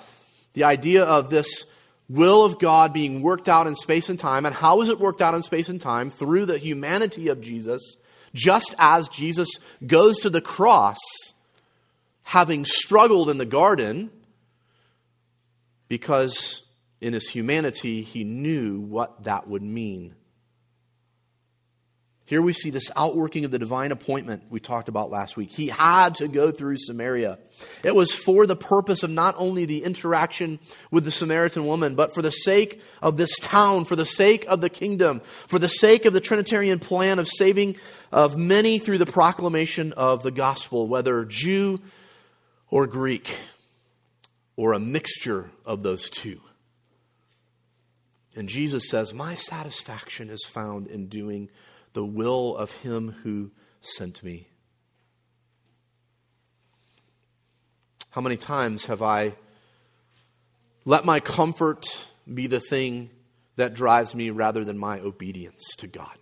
the 0.52 0.64
idea 0.64 1.02
of 1.02 1.30
this 1.30 1.64
will 2.10 2.44
of 2.44 2.58
God 2.58 2.92
being 2.92 3.22
worked 3.22 3.48
out 3.48 3.66
in 3.66 3.74
space 3.74 4.10
and 4.10 4.18
time. 4.18 4.44
And 4.44 4.54
how 4.54 4.82
is 4.82 4.90
it 4.90 5.00
worked 5.00 5.22
out 5.22 5.34
in 5.34 5.42
space 5.42 5.70
and 5.70 5.80
time? 5.80 6.10
Through 6.10 6.44
the 6.44 6.58
humanity 6.58 7.28
of 7.28 7.40
Jesus, 7.40 7.96
just 8.34 8.74
as 8.78 9.08
Jesus 9.08 9.48
goes 9.86 10.18
to 10.18 10.28
the 10.28 10.42
cross 10.42 10.98
having 12.24 12.64
struggled 12.64 13.30
in 13.30 13.38
the 13.38 13.46
garden 13.46 14.10
because 15.88 16.62
in 17.00 17.12
his 17.12 17.28
humanity 17.28 18.02
he 18.02 18.24
knew 18.24 18.80
what 18.80 19.22
that 19.22 19.46
would 19.46 19.62
mean 19.62 20.14
Here 22.26 22.40
we 22.40 22.54
see 22.54 22.70
this 22.70 22.90
outworking 22.96 23.44
of 23.44 23.50
the 23.50 23.58
divine 23.58 23.92
appointment 23.92 24.44
we 24.48 24.58
talked 24.58 24.88
about 24.88 25.10
last 25.10 25.36
week. 25.36 25.52
He 25.52 25.68
had 25.68 26.14
to 26.16 26.28
go 26.28 26.50
through 26.50 26.78
Samaria. 26.78 27.38
It 27.82 27.94
was 27.94 28.14
for 28.14 28.46
the 28.46 28.56
purpose 28.56 29.02
of 29.02 29.10
not 29.10 29.34
only 29.36 29.66
the 29.66 29.84
interaction 29.84 30.58
with 30.90 31.04
the 31.04 31.10
Samaritan 31.10 31.66
woman, 31.66 31.94
but 31.96 32.14
for 32.14 32.22
the 32.22 32.30
sake 32.30 32.80
of 33.02 33.18
this 33.18 33.38
town, 33.40 33.84
for 33.84 33.94
the 33.94 34.06
sake 34.06 34.46
of 34.48 34.62
the 34.62 34.70
kingdom, 34.70 35.20
for 35.46 35.58
the 35.58 35.68
sake 35.68 36.06
of 36.06 36.14
the 36.14 36.20
Trinitarian 36.20 36.78
plan 36.78 37.18
of 37.18 37.28
saving 37.28 37.76
of 38.10 38.38
many 38.38 38.78
through 38.78 38.98
the 38.98 39.06
proclamation 39.06 39.92
of 39.92 40.22
the 40.22 40.30
gospel, 40.30 40.88
whether 40.88 41.26
Jew 41.26 41.78
or 42.74 42.88
Greek, 42.88 43.36
or 44.56 44.72
a 44.72 44.80
mixture 44.80 45.48
of 45.64 45.84
those 45.84 46.10
two. 46.10 46.40
And 48.34 48.48
Jesus 48.48 48.88
says, 48.88 49.14
My 49.14 49.36
satisfaction 49.36 50.28
is 50.28 50.44
found 50.44 50.88
in 50.88 51.06
doing 51.06 51.50
the 51.92 52.04
will 52.04 52.56
of 52.56 52.72
him 52.72 53.14
who 53.22 53.52
sent 53.80 54.24
me. 54.24 54.48
How 58.10 58.20
many 58.20 58.36
times 58.36 58.86
have 58.86 59.02
I 59.02 59.36
let 60.84 61.04
my 61.04 61.20
comfort 61.20 61.86
be 62.26 62.48
the 62.48 62.58
thing 62.58 63.08
that 63.54 63.74
drives 63.74 64.16
me 64.16 64.30
rather 64.30 64.64
than 64.64 64.78
my 64.78 64.98
obedience 64.98 65.62
to 65.76 65.86
God? 65.86 66.18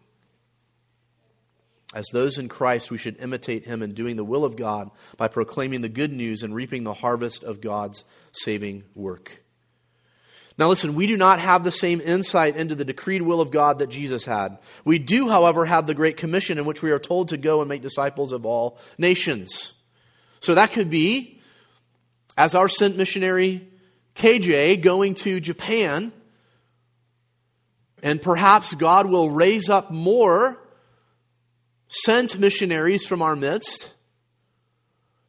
As 1.94 2.07
those 2.12 2.38
in 2.38 2.48
Christ, 2.48 2.90
we 2.90 2.98
should 2.98 3.20
imitate 3.20 3.66
him 3.66 3.83
in 3.83 3.92
doing 3.92 4.16
the 4.16 4.24
will 4.24 4.44
of 4.44 4.57
God 4.57 4.90
by 5.18 5.28
proclaiming 5.28 5.83
the 5.83 5.88
good 5.90 6.12
news 6.12 6.42
and 6.42 6.55
reaping 6.55 6.85
the 6.85 6.94
harvest 6.94 7.42
of 7.44 7.61
God's 7.61 8.05
saving 8.33 8.85
work. 8.94 9.42
Now, 10.59 10.68
listen, 10.68 10.94
we 10.94 11.07
do 11.07 11.16
not 11.16 11.40
have 11.40 11.64
the 11.64 11.70
same 11.70 12.00
insight 12.00 12.57
into 12.57 12.74
the 12.74 12.85
decreed 12.85 13.22
will 13.22 13.40
of 13.40 13.50
God 13.50 13.78
that 13.78 13.88
Jesus 13.88 14.24
had. 14.24 14.59
We 14.85 14.98
do, 14.98 15.28
however, 15.28 15.64
have 15.64 15.87
the 15.87 15.94
Great 15.94 16.16
Commission 16.16 16.59
in 16.59 16.64
which 16.64 16.83
we 16.83 16.90
are 16.90 16.98
told 16.98 17.28
to 17.28 17.37
go 17.37 17.61
and 17.61 17.68
make 17.68 17.83
disciples 17.83 18.33
of 18.33 18.44
all 18.46 18.78
nations. 18.98 19.74
So 20.40 20.55
that 20.55 20.72
could 20.72 20.90
be, 20.90 21.40
as 22.37 22.55
our 22.55 22.68
sent 22.68 22.96
missionary 22.96 23.66
KJ 24.14 24.83
going 24.83 25.14
to 25.14 25.40
Japan, 25.40 26.12
and 28.02 28.20
perhaps 28.20 28.74
God 28.74 29.07
will 29.07 29.31
raise 29.31 29.70
up 29.70 29.90
more 29.90 30.59
sent 31.92 32.38
missionaries 32.38 33.07
from 33.07 33.22
our 33.22 33.37
midst. 33.37 33.94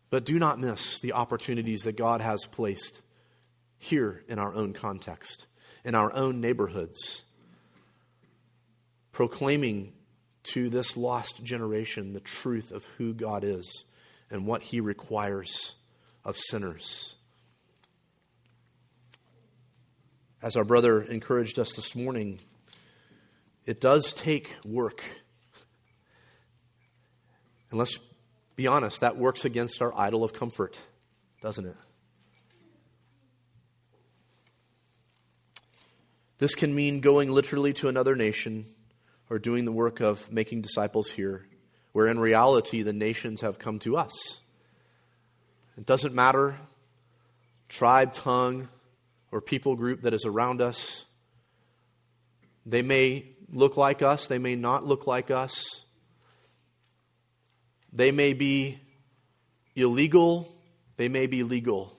But 0.09 0.25
do 0.25 0.39
not 0.39 0.59
miss 0.59 0.99
the 0.99 1.13
opportunities 1.13 1.81
that 1.81 1.97
God 1.97 2.21
has 2.21 2.45
placed 2.45 3.01
here 3.77 4.23
in 4.27 4.39
our 4.39 4.53
own 4.53 4.73
context, 4.73 5.47
in 5.83 5.95
our 5.95 6.13
own 6.13 6.39
neighborhoods, 6.39 7.23
proclaiming 9.11 9.91
to 10.43 10.69
this 10.69 10.95
lost 10.95 11.43
generation 11.43 12.13
the 12.13 12.19
truth 12.19 12.71
of 12.71 12.85
who 12.97 13.13
God 13.13 13.43
is 13.43 13.85
and 14.29 14.45
what 14.45 14.61
He 14.61 14.79
requires 14.79 15.75
of 16.23 16.37
sinners. 16.37 17.15
As 20.41 20.55
our 20.55 20.63
brother 20.63 21.01
encouraged 21.01 21.57
us 21.57 21.75
this 21.75 21.95
morning, 21.95 22.39
it 23.65 23.81
does 23.81 24.13
take 24.13 24.55
work. 24.65 25.03
And 27.73 27.79
let's 27.79 27.97
be 28.55 28.67
honest, 28.67 29.01
that 29.01 29.17
works 29.17 29.45
against 29.45 29.81
our 29.81 29.91
idol 29.97 30.23
of 30.23 30.31
comfort, 30.31 30.77
doesn't 31.41 31.65
it? 31.65 31.75
This 36.37 36.53
can 36.53 36.75
mean 36.75 36.99
going 36.99 37.31
literally 37.31 37.73
to 37.73 37.87
another 37.87 38.15
nation 38.15 38.67
or 39.27 39.39
doing 39.39 39.65
the 39.65 39.71
work 39.71 40.01
of 40.01 40.31
making 40.31 40.61
disciples 40.61 41.09
here, 41.09 41.47
where 41.93 42.05
in 42.05 42.19
reality 42.19 42.83
the 42.83 42.93
nations 42.93 43.41
have 43.41 43.57
come 43.57 43.79
to 43.79 43.97
us. 43.97 44.11
It 45.75 45.87
doesn't 45.87 46.13
matter 46.13 46.59
tribe, 47.69 48.13
tongue, 48.13 48.69
or 49.31 49.41
people 49.41 49.75
group 49.75 50.03
that 50.03 50.13
is 50.13 50.25
around 50.27 50.61
us. 50.61 51.05
They 52.67 52.83
may 52.83 53.29
look 53.51 53.77
like 53.77 54.03
us, 54.03 54.27
they 54.27 54.37
may 54.37 54.55
not 54.55 54.85
look 54.85 55.07
like 55.07 55.31
us. 55.31 55.85
They 57.93 58.11
may 58.11 58.33
be 58.33 58.79
illegal, 59.75 60.53
they 60.97 61.07
may 61.07 61.27
be 61.27 61.43
legal. 61.43 61.95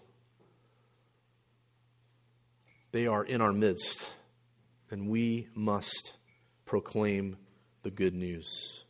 They 2.91 3.07
are 3.07 3.25
in 3.25 3.41
our 3.41 3.53
midst 3.53 4.07
and 4.91 5.09
we 5.09 5.49
must 5.55 6.15
proclaim 6.65 7.37
the 7.83 7.91
good 7.91 8.15
news. 8.15 8.85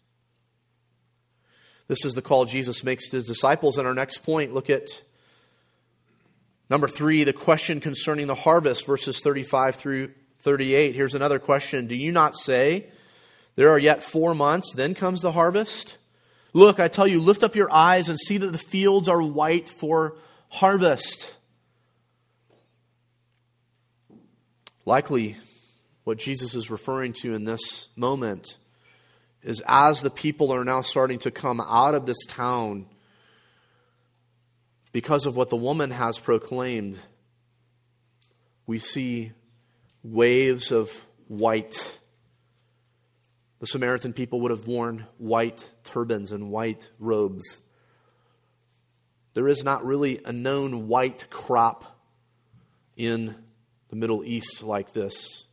This 1.89 2.05
is 2.05 2.15
the 2.15 2.23
call 2.23 2.45
Jesus 2.45 2.85
makes 2.85 3.11
to 3.11 3.17
his 3.17 3.27
disciples. 3.27 3.79
And 3.79 3.87
our 3.87 3.95
next 3.95 4.19
point, 4.19 4.55
look 4.55 4.71
at 4.71 4.89
number 6.69 6.89
three, 6.89 7.25
the 7.25 7.33
question 7.33 7.81
concerning 7.81 8.27
the 8.27 8.35
harvest, 8.35 8.87
verses 8.87 9.21
35 9.21 9.77
through 9.77 10.13
38. 10.41 10.95
Here's 10.95 11.15
another 11.15 11.39
question 11.39 11.87
Do 11.87 11.97
you 11.97 12.13
not 12.13 12.35
say, 12.35 12.91
There 13.57 13.71
are 13.71 13.79
yet 13.79 14.03
four 14.03 14.35
months, 14.35 14.73
then 14.75 14.95
comes 14.95 15.21
the 15.21 15.33
harvest? 15.33 15.97
Look, 16.55 16.79
I 16.81 16.89
tell 16.89 17.07
you, 17.07 17.21
lift 17.21 17.43
up 17.43 17.57
your 17.57 17.71
eyes 17.71 18.09
and 18.09 18.19
see 18.19 18.39
that 18.39 18.53
the 18.53 18.59
fields 18.59 19.09
are 19.09 19.21
white 19.21 19.69
for 19.69 20.17
harvest. 20.49 21.37
Likely, 24.87 25.37
what 26.05 26.17
Jesus 26.19 26.55
is 26.55 26.71
referring 26.71 27.13
to 27.15 27.35
in 27.35 27.45
this 27.45 27.89
moment 27.97 28.57
is 29.43 29.63
as 29.67 30.01
the 30.01 30.11
people 30.11 30.53
are 30.53 30.65
now 30.65 30.83
starting 30.83 31.19
to 31.21 31.31
come 31.31 31.61
out 31.61 31.95
of 31.95 32.07
this 32.07 32.25
town 32.27 32.87
because 34.93 35.27
of 35.27 35.35
what 35.35 35.51
the 35.51 35.57
woman 35.57 35.91
has 35.91 36.19
proclaimed, 36.21 36.97
we 38.65 38.79
see 38.79 39.33
waves 40.05 40.71
of 40.71 41.05
white. 41.27 41.99
The 43.61 43.67
Samaritan 43.67 44.13
people 44.13 44.41
would 44.41 44.51
have 44.51 44.67
worn 44.67 45.07
white 45.19 45.71
turbans 45.85 46.33
and 46.33 46.51
white 46.51 46.91
robes. 46.99 47.63
There 49.35 49.49
is 49.49 49.65
not 49.65 49.85
really 49.85 50.21
a 50.25 50.33
known 50.33 50.89
white 50.89 51.29
crop 51.31 51.85
in 52.97 53.35
the 53.89 53.97
Middle 53.97 54.25
East 54.25 54.63
like 54.63 54.93
this 54.93 55.47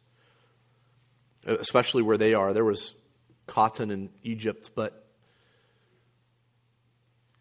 especially 1.45 2.03
where 2.03 2.17
they 2.17 2.33
are. 2.33 2.53
There 2.53 2.65
was 2.65 2.93
cotton 3.47 3.91
in 3.91 4.09
Egypt, 4.23 4.71
but 4.75 5.07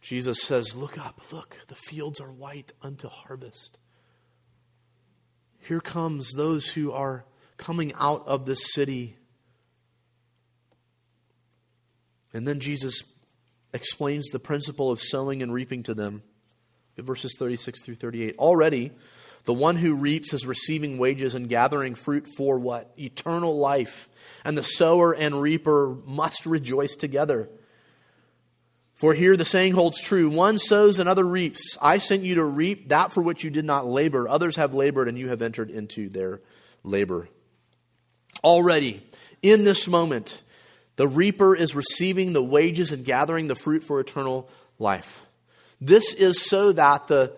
Jesus 0.01 0.43
says, 0.43 0.75
Look 0.75 0.99
up, 0.99 1.21
look, 1.33 1.59
the 1.69 1.75
fields 1.75 2.21
are 2.21 2.33
white 2.33 2.73
unto 2.83 3.09
harvest. 3.09 3.79
Here 5.61 5.81
comes 5.81 6.33
those 6.33 6.67
who 6.69 6.93
are 6.93 7.25
coming 7.57 7.93
out 7.99 8.27
of 8.27 8.47
this 8.47 8.73
city. 8.73 9.17
And 12.33 12.47
then 12.47 12.61
Jesus 12.61 13.03
explains 13.73 14.29
the 14.29 14.39
principle 14.39 14.91
of 14.91 15.01
sowing 15.01 15.43
and 15.43 15.53
reaping 15.53 15.83
to 15.85 15.95
them. 15.95 16.23
Verses 16.97 17.35
36 17.39 17.83
through 17.83 17.95
38. 17.95 18.37
Already, 18.39 18.93
the 19.45 19.55
one 19.55 19.77
who 19.77 19.95
reaps 19.95 20.35
is 20.35 20.47
receiving 20.47 20.99
wages 20.99 21.35
and 21.35 21.49
gathering 21.49 21.95
fruit 21.95 22.29
for 22.37 22.59
what? 22.59 22.93
Eternal 22.99 23.57
life. 23.57 24.09
And 24.45 24.57
the 24.57 24.63
sower 24.63 25.13
and 25.13 25.41
reaper 25.41 25.97
must 26.05 26.45
rejoice 26.45 26.95
together. 26.95 27.49
For 28.97 29.15
here 29.15 29.35
the 29.35 29.47
saying 29.47 29.73
holds 29.73 29.99
true 29.99 30.29
one 30.29 30.59
sows, 30.59 30.99
and 30.99 31.09
another 31.09 31.25
reaps. 31.25 31.79
I 31.81 31.97
sent 31.97 32.23
you 32.23 32.35
to 32.35 32.45
reap 32.45 32.91
that 32.91 33.13
for 33.13 33.23
which 33.23 33.43
you 33.43 33.49
did 33.49 33.65
not 33.65 33.87
labor. 33.87 34.29
Others 34.29 34.57
have 34.57 34.75
labored, 34.75 35.09
and 35.09 35.19
you 35.19 35.31
have 35.31 35.41
entered 35.41 35.71
into 35.71 36.11
their 36.11 36.43
labor. 36.85 37.29
Already, 38.45 39.03
in 39.41 39.65
this 39.65 39.89
moment, 39.89 40.43
the 41.01 41.09
reaper 41.09 41.57
is 41.57 41.75
receiving 41.75 42.35
the 42.35 42.43
wages 42.43 42.93
and 42.93 43.07
gathering 43.07 43.49
the 43.49 43.55
fruit 43.55 43.83
for 43.83 44.01
eternal 44.01 44.51
life. 44.79 45.25
This 45.81 46.13
is 46.13 46.43
so 46.43 46.73
that 46.73 47.07
the 47.07 47.33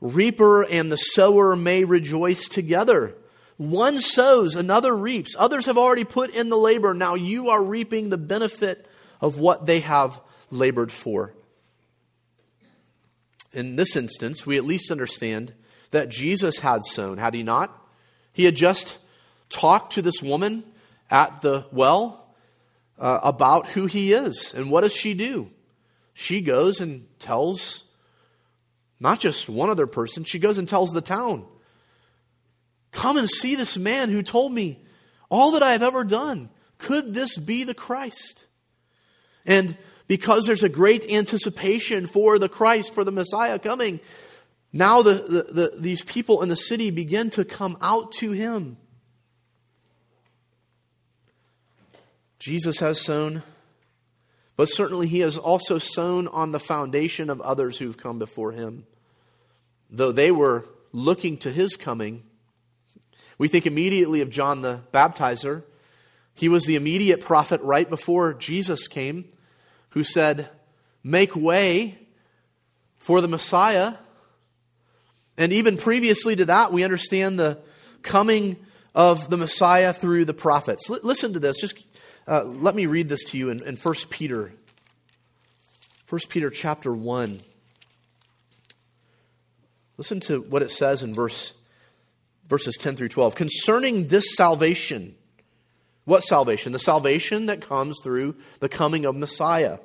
reaper 0.00 0.64
and 0.64 0.90
the 0.90 0.96
sower 0.96 1.54
may 1.54 1.84
rejoice 1.84 2.48
together. 2.48 3.14
One 3.56 4.00
sows, 4.00 4.56
another 4.56 4.96
reaps. 4.96 5.36
Others 5.38 5.66
have 5.66 5.78
already 5.78 6.02
put 6.02 6.34
in 6.34 6.48
the 6.48 6.56
labor. 6.56 6.92
Now 6.92 7.14
you 7.14 7.50
are 7.50 7.62
reaping 7.62 8.08
the 8.08 8.18
benefit 8.18 8.88
of 9.20 9.38
what 9.38 9.64
they 9.64 9.78
have 9.78 10.20
labored 10.50 10.90
for. 10.90 11.32
In 13.52 13.76
this 13.76 13.94
instance, 13.94 14.44
we 14.44 14.56
at 14.56 14.64
least 14.64 14.90
understand 14.90 15.52
that 15.92 16.08
Jesus 16.08 16.58
had 16.58 16.82
sown, 16.84 17.18
had 17.18 17.34
he 17.34 17.44
not? 17.44 17.80
He 18.32 18.42
had 18.44 18.56
just 18.56 18.98
talked 19.50 19.92
to 19.92 20.02
this 20.02 20.20
woman 20.20 20.64
at 21.12 21.42
the 21.42 21.66
well 21.70 22.23
uh, 22.98 23.20
about 23.22 23.68
who 23.68 23.86
he 23.86 24.12
is. 24.12 24.54
And 24.54 24.70
what 24.70 24.82
does 24.82 24.94
she 24.94 25.14
do? 25.14 25.50
She 26.12 26.40
goes 26.40 26.80
and 26.80 27.06
tells 27.18 27.84
not 29.00 29.20
just 29.20 29.48
one 29.48 29.70
other 29.70 29.86
person. 29.86 30.24
She 30.24 30.38
goes 30.38 30.58
and 30.58 30.68
tells 30.68 30.90
the 30.90 31.00
town, 31.00 31.44
Come 32.92 33.16
and 33.16 33.28
see 33.28 33.56
this 33.56 33.76
man 33.76 34.08
who 34.08 34.22
told 34.22 34.52
me 34.52 34.80
all 35.28 35.52
that 35.52 35.62
I 35.62 35.72
have 35.72 35.82
ever 35.82 36.04
done. 36.04 36.48
Could 36.78 37.12
this 37.12 37.36
be 37.36 37.64
the 37.64 37.74
Christ? 37.74 38.46
And 39.44 39.76
because 40.06 40.44
there's 40.44 40.62
a 40.62 40.68
great 40.68 41.10
anticipation 41.10 42.06
for 42.06 42.38
the 42.38 42.48
Christ, 42.48 42.94
for 42.94 43.02
the 43.04 43.12
Messiah 43.12 43.58
coming, 43.58 44.00
now 44.72 45.02
the, 45.02 45.14
the, 45.14 45.42
the, 45.42 45.72
these 45.78 46.02
people 46.02 46.42
in 46.42 46.48
the 46.48 46.56
city 46.56 46.90
begin 46.90 47.30
to 47.30 47.44
come 47.44 47.76
out 47.80 48.12
to 48.12 48.32
him. 48.32 48.76
Jesus 52.44 52.80
has 52.80 53.00
sown, 53.00 53.42
but 54.54 54.66
certainly 54.66 55.06
he 55.06 55.20
has 55.20 55.38
also 55.38 55.78
sown 55.78 56.28
on 56.28 56.52
the 56.52 56.60
foundation 56.60 57.30
of 57.30 57.40
others 57.40 57.78
who've 57.78 57.96
come 57.96 58.18
before 58.18 58.52
him. 58.52 58.84
Though 59.88 60.12
they 60.12 60.30
were 60.30 60.66
looking 60.92 61.38
to 61.38 61.50
his 61.50 61.78
coming, 61.78 62.22
we 63.38 63.48
think 63.48 63.64
immediately 63.64 64.20
of 64.20 64.28
John 64.28 64.60
the 64.60 64.82
Baptizer. 64.92 65.62
He 66.34 66.50
was 66.50 66.66
the 66.66 66.76
immediate 66.76 67.22
prophet 67.22 67.62
right 67.62 67.88
before 67.88 68.34
Jesus 68.34 68.88
came 68.88 69.24
who 69.92 70.04
said, 70.04 70.50
Make 71.02 71.34
way 71.34 71.98
for 72.98 73.22
the 73.22 73.28
Messiah. 73.28 73.94
And 75.38 75.50
even 75.50 75.78
previously 75.78 76.36
to 76.36 76.44
that, 76.44 76.74
we 76.74 76.84
understand 76.84 77.38
the 77.38 77.62
coming 78.02 78.58
of 78.94 79.30
the 79.30 79.38
Messiah 79.38 79.94
through 79.94 80.26
the 80.26 80.34
prophets. 80.34 80.90
L- 80.90 81.00
listen 81.02 81.32
to 81.32 81.40
this. 81.40 81.58
Just 81.58 81.82
uh, 82.26 82.44
let 82.44 82.74
me 82.74 82.86
read 82.86 83.08
this 83.08 83.24
to 83.24 83.38
you 83.38 83.50
in, 83.50 83.62
in 83.64 83.76
1 83.76 83.94
Peter. 84.10 84.52
1 86.08 86.20
Peter 86.28 86.50
chapter 86.50 86.92
1. 86.92 87.40
Listen 89.96 90.20
to 90.20 90.40
what 90.42 90.62
it 90.62 90.70
says 90.70 91.02
in 91.02 91.14
verse, 91.14 91.52
verses 92.48 92.76
10 92.76 92.96
through 92.96 93.08
12. 93.08 93.34
Concerning 93.34 94.08
this 94.08 94.34
salvation, 94.36 95.14
what 96.04 96.22
salvation? 96.22 96.72
The 96.72 96.78
salvation 96.78 97.46
that 97.46 97.60
comes 97.60 97.98
through 98.02 98.36
the 98.60 98.68
coming 98.68 99.04
of 99.04 99.16
Messiah. 99.16 99.78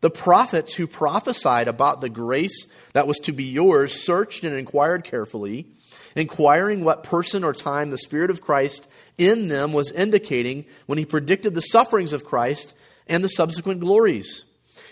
The 0.00 0.10
prophets 0.10 0.74
who 0.74 0.86
prophesied 0.86 1.66
about 1.66 2.00
the 2.00 2.10
grace 2.10 2.66
that 2.92 3.06
was 3.06 3.18
to 3.20 3.32
be 3.32 3.44
yours 3.44 4.04
searched 4.04 4.44
and 4.44 4.54
inquired 4.54 5.04
carefully, 5.04 5.66
inquiring 6.14 6.84
what 6.84 7.02
person 7.02 7.42
or 7.42 7.54
time 7.54 7.90
the 7.90 7.98
Spirit 7.98 8.30
of 8.30 8.40
Christ 8.40 8.86
in 9.18 9.48
them 9.48 9.72
was 9.72 9.90
indicating 9.90 10.64
when 10.86 10.98
he 10.98 11.04
predicted 11.04 11.54
the 11.54 11.60
sufferings 11.60 12.12
of 12.12 12.24
Christ 12.24 12.74
and 13.06 13.22
the 13.22 13.28
subsequent 13.28 13.80
glories. 13.80 14.44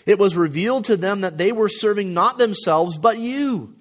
It 0.05 0.19
was 0.19 0.35
revealed 0.35 0.85
to 0.85 0.97
them 0.97 1.21
that 1.21 1.37
they 1.37 1.51
were 1.51 1.69
serving 1.69 2.13
not 2.13 2.37
themselves, 2.37 2.97
but 2.97 3.17
you 3.17 3.75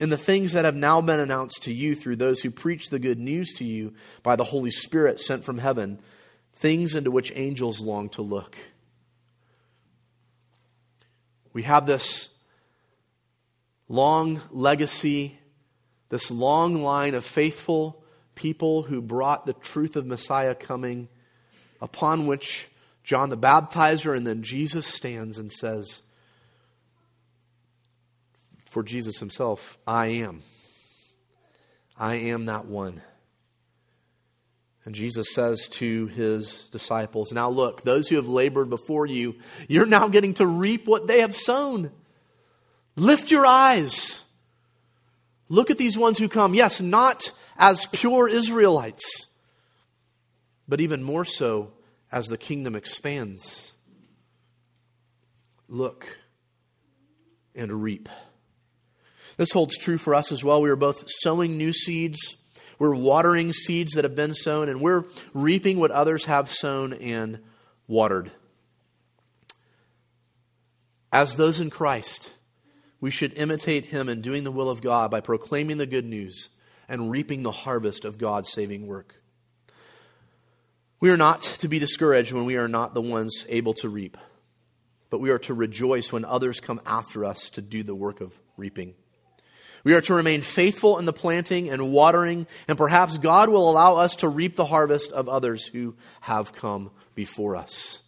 in 0.00 0.10
the 0.10 0.16
things 0.16 0.52
that 0.52 0.64
have 0.64 0.74
now 0.74 1.00
been 1.00 1.20
announced 1.20 1.62
to 1.62 1.72
you 1.72 1.94
through 1.94 2.16
those 2.16 2.40
who 2.40 2.50
preach 2.50 2.88
the 2.88 2.98
good 2.98 3.18
news 3.18 3.54
to 3.54 3.64
you 3.64 3.94
by 4.22 4.36
the 4.36 4.44
Holy 4.44 4.70
Spirit 4.70 5.20
sent 5.20 5.44
from 5.44 5.58
heaven, 5.58 5.98
things 6.56 6.94
into 6.94 7.10
which 7.10 7.32
angels 7.34 7.80
long 7.80 8.08
to 8.10 8.22
look. 8.22 8.56
We 11.52 11.62
have 11.62 11.86
this 11.86 12.30
long 13.88 14.40
legacy, 14.50 15.38
this 16.08 16.30
long 16.30 16.82
line 16.82 17.14
of 17.14 17.24
faithful 17.24 18.03
people 18.34 18.82
who 18.82 19.00
brought 19.00 19.46
the 19.46 19.52
truth 19.52 19.96
of 19.96 20.06
Messiah 20.06 20.54
coming, 20.54 21.08
upon 21.80 22.26
which 22.26 22.68
John 23.02 23.28
the 23.30 23.36
Baptizer 23.36 24.16
and 24.16 24.26
then 24.26 24.42
Jesus 24.42 24.86
stands 24.86 25.38
and 25.38 25.52
says, 25.52 26.02
For 28.64 28.82
Jesus 28.82 29.18
himself, 29.18 29.78
I 29.86 30.06
am. 30.06 30.42
I 31.98 32.14
am 32.16 32.46
that 32.46 32.66
one. 32.66 33.02
And 34.84 34.94
Jesus 34.94 35.32
says 35.32 35.68
to 35.68 36.06
his 36.06 36.68
disciples, 36.68 37.32
Now 37.32 37.48
look, 37.48 37.82
those 37.82 38.08
who 38.08 38.16
have 38.16 38.28
labored 38.28 38.68
before 38.68 39.06
you, 39.06 39.36
you're 39.68 39.86
now 39.86 40.08
getting 40.08 40.34
to 40.34 40.46
reap 40.46 40.86
what 40.86 41.06
they 41.06 41.20
have 41.20 41.34
sown. 41.34 41.90
Lift 42.96 43.30
your 43.30 43.46
eyes. 43.46 44.22
Look 45.48 45.70
at 45.70 45.78
these 45.78 45.96
ones 45.96 46.18
who 46.18 46.28
come. 46.28 46.54
Yes, 46.54 46.80
not 46.80 47.30
as 47.56 47.86
pure 47.86 48.28
Israelites, 48.28 49.26
but 50.66 50.80
even 50.80 51.02
more 51.02 51.24
so 51.24 51.72
as 52.10 52.26
the 52.26 52.38
kingdom 52.38 52.74
expands. 52.74 53.74
Look 55.68 56.18
and 57.54 57.72
reap. 57.72 58.08
This 59.36 59.52
holds 59.52 59.76
true 59.76 59.98
for 59.98 60.14
us 60.14 60.30
as 60.30 60.44
well. 60.44 60.62
We 60.62 60.70
are 60.70 60.76
both 60.76 61.04
sowing 61.08 61.56
new 61.56 61.72
seeds, 61.72 62.36
we're 62.78 62.94
watering 62.94 63.52
seeds 63.52 63.92
that 63.92 64.04
have 64.04 64.16
been 64.16 64.34
sown, 64.34 64.68
and 64.68 64.80
we're 64.80 65.04
reaping 65.32 65.78
what 65.78 65.90
others 65.90 66.24
have 66.24 66.50
sown 66.50 66.92
and 66.92 67.40
watered. 67.86 68.30
As 71.12 71.36
those 71.36 71.60
in 71.60 71.70
Christ, 71.70 72.32
we 73.00 73.10
should 73.10 73.38
imitate 73.38 73.86
him 73.86 74.08
in 74.08 74.20
doing 74.20 74.42
the 74.42 74.50
will 74.50 74.68
of 74.68 74.82
God 74.82 75.10
by 75.10 75.20
proclaiming 75.20 75.78
the 75.78 75.86
good 75.86 76.04
news 76.04 76.48
and 76.88 77.10
reaping 77.10 77.42
the 77.42 77.52
harvest 77.52 78.04
of 78.04 78.18
God's 78.18 78.50
saving 78.50 78.86
work. 78.86 79.14
We 81.00 81.10
are 81.10 81.16
not 81.16 81.42
to 81.42 81.68
be 81.68 81.78
discouraged 81.78 82.32
when 82.32 82.46
we 82.46 82.56
are 82.56 82.68
not 82.68 82.94
the 82.94 83.02
ones 83.02 83.44
able 83.48 83.74
to 83.74 83.88
reap, 83.88 84.16
but 85.10 85.20
we 85.20 85.30
are 85.30 85.38
to 85.40 85.54
rejoice 85.54 86.10
when 86.12 86.24
others 86.24 86.60
come 86.60 86.80
after 86.86 87.24
us 87.24 87.50
to 87.50 87.62
do 87.62 87.82
the 87.82 87.94
work 87.94 88.20
of 88.20 88.40
reaping. 88.56 88.94
We 89.84 89.92
are 89.92 90.00
to 90.00 90.14
remain 90.14 90.40
faithful 90.40 90.98
in 90.98 91.04
the 91.04 91.12
planting 91.12 91.68
and 91.68 91.92
watering, 91.92 92.46
and 92.66 92.78
perhaps 92.78 93.18
God 93.18 93.50
will 93.50 93.68
allow 93.68 93.96
us 93.96 94.16
to 94.16 94.28
reap 94.28 94.56
the 94.56 94.64
harvest 94.64 95.12
of 95.12 95.28
others 95.28 95.66
who 95.66 95.94
have 96.22 96.54
come 96.54 96.90
before 97.14 97.54
us. 97.54 98.02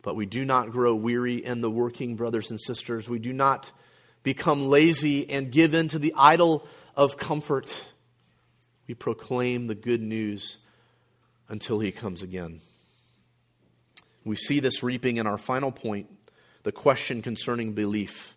But 0.00 0.16
we 0.16 0.24
do 0.24 0.46
not 0.46 0.70
grow 0.70 0.94
weary 0.94 1.44
in 1.44 1.60
the 1.60 1.70
working, 1.70 2.16
brothers 2.16 2.50
and 2.50 2.58
sisters. 2.58 3.06
We 3.06 3.18
do 3.18 3.34
not 3.34 3.70
become 4.22 4.68
lazy 4.68 5.28
and 5.28 5.52
give 5.52 5.74
in 5.74 5.88
to 5.88 5.98
the 5.98 6.14
idol 6.16 6.66
of 7.00 7.16
comfort. 7.16 7.92
We 8.86 8.92
proclaim 8.92 9.68
the 9.68 9.74
good 9.74 10.02
news 10.02 10.58
until 11.48 11.80
he 11.80 11.92
comes 11.92 12.20
again. 12.20 12.60
We 14.22 14.36
see 14.36 14.60
this 14.60 14.82
reaping 14.82 15.16
in 15.16 15.26
our 15.26 15.38
final 15.38 15.72
point, 15.72 16.10
the 16.62 16.72
question 16.72 17.22
concerning 17.22 17.72
belief, 17.72 18.34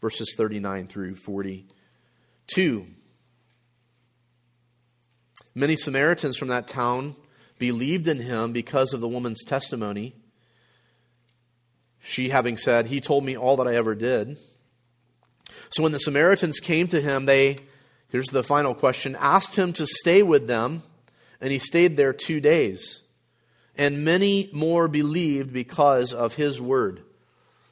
verses 0.00 0.32
39 0.34 0.86
through 0.86 1.16
42. 1.16 2.86
Many 5.54 5.76
Samaritans 5.76 6.38
from 6.38 6.48
that 6.48 6.66
town 6.66 7.14
believed 7.58 8.08
in 8.08 8.20
him 8.20 8.54
because 8.54 8.94
of 8.94 9.02
the 9.02 9.08
woman's 9.08 9.44
testimony. 9.44 10.16
She 12.00 12.30
having 12.30 12.56
said, 12.56 12.86
He 12.86 13.02
told 13.02 13.22
me 13.22 13.36
all 13.36 13.58
that 13.58 13.68
I 13.68 13.74
ever 13.74 13.94
did. 13.94 14.38
So 15.68 15.82
when 15.82 15.92
the 15.92 15.98
Samaritans 15.98 16.58
came 16.58 16.88
to 16.88 17.02
him, 17.02 17.26
they 17.26 17.67
Here's 18.10 18.28
the 18.28 18.42
final 18.42 18.74
question 18.74 19.16
asked 19.18 19.56
him 19.56 19.72
to 19.74 19.86
stay 19.86 20.22
with 20.22 20.46
them, 20.46 20.82
and 21.40 21.52
he 21.52 21.58
stayed 21.58 21.96
there 21.96 22.12
two 22.12 22.40
days. 22.40 23.02
And 23.76 24.04
many 24.04 24.50
more 24.52 24.88
believed 24.88 25.52
because 25.52 26.12
of 26.12 26.34
his 26.34 26.60
word. 26.60 27.02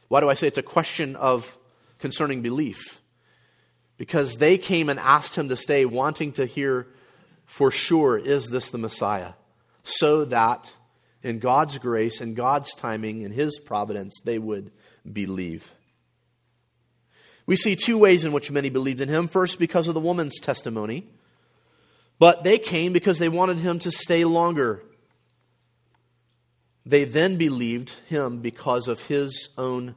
Why 0.09 0.21
do 0.21 0.31
I 0.31 0.35
say 0.35 0.47
it's 0.47 0.59
a 0.59 0.63
question 0.63 1.17
of 1.17 1.59
concerning 1.99 2.43
belief? 2.43 3.01
Because 3.97 4.37
they 4.37 4.57
came 4.59 4.89
and 4.89 5.01
asked 5.01 5.35
him 5.37 5.49
to 5.49 5.57
stay, 5.57 5.85
wanting 5.85 6.33
to 6.33 6.47
hear 6.47 6.87
for 7.47 7.71
sure, 7.71 8.19
is 8.19 8.49
this 8.49 8.71
the 8.71 8.79
Messiah? 8.79 9.33
So 9.83 10.27
that 10.27 10.73
in 11.23 11.39
God's 11.41 11.79
grace 11.79 12.21
in 12.21 12.35
God's 12.35 12.73
timing 12.75 13.23
in 13.23 13.33
his 13.33 13.59
providence, 13.59 14.21
they 14.25 14.39
would 14.39 14.71
believe. 15.11 15.75
We 17.47 17.57
see 17.57 17.77
two 17.77 17.97
ways 17.97 18.25
in 18.25 18.33
which 18.33 18.51
many 18.51 18.71
believed 18.71 19.01
in 19.01 19.09
him. 19.09 19.29
First, 19.29 19.59
because 19.59 19.87
of 19.89 19.95
the 19.95 20.01
woman's 20.01 20.41
testimony, 20.41 21.07
but 22.19 22.43
they 22.43 22.59
came 22.59 22.93
because 22.93 23.19
they 23.19 23.29
wanted 23.29 23.59
him 23.59 23.79
to 23.81 23.91
stay 23.91 24.25
longer. 24.25 24.83
They 26.85 27.05
then 27.05 27.37
believed 27.37 27.91
him 28.09 28.39
because 28.39 28.89
of 28.89 29.03
his 29.03 29.51
own 29.57 29.95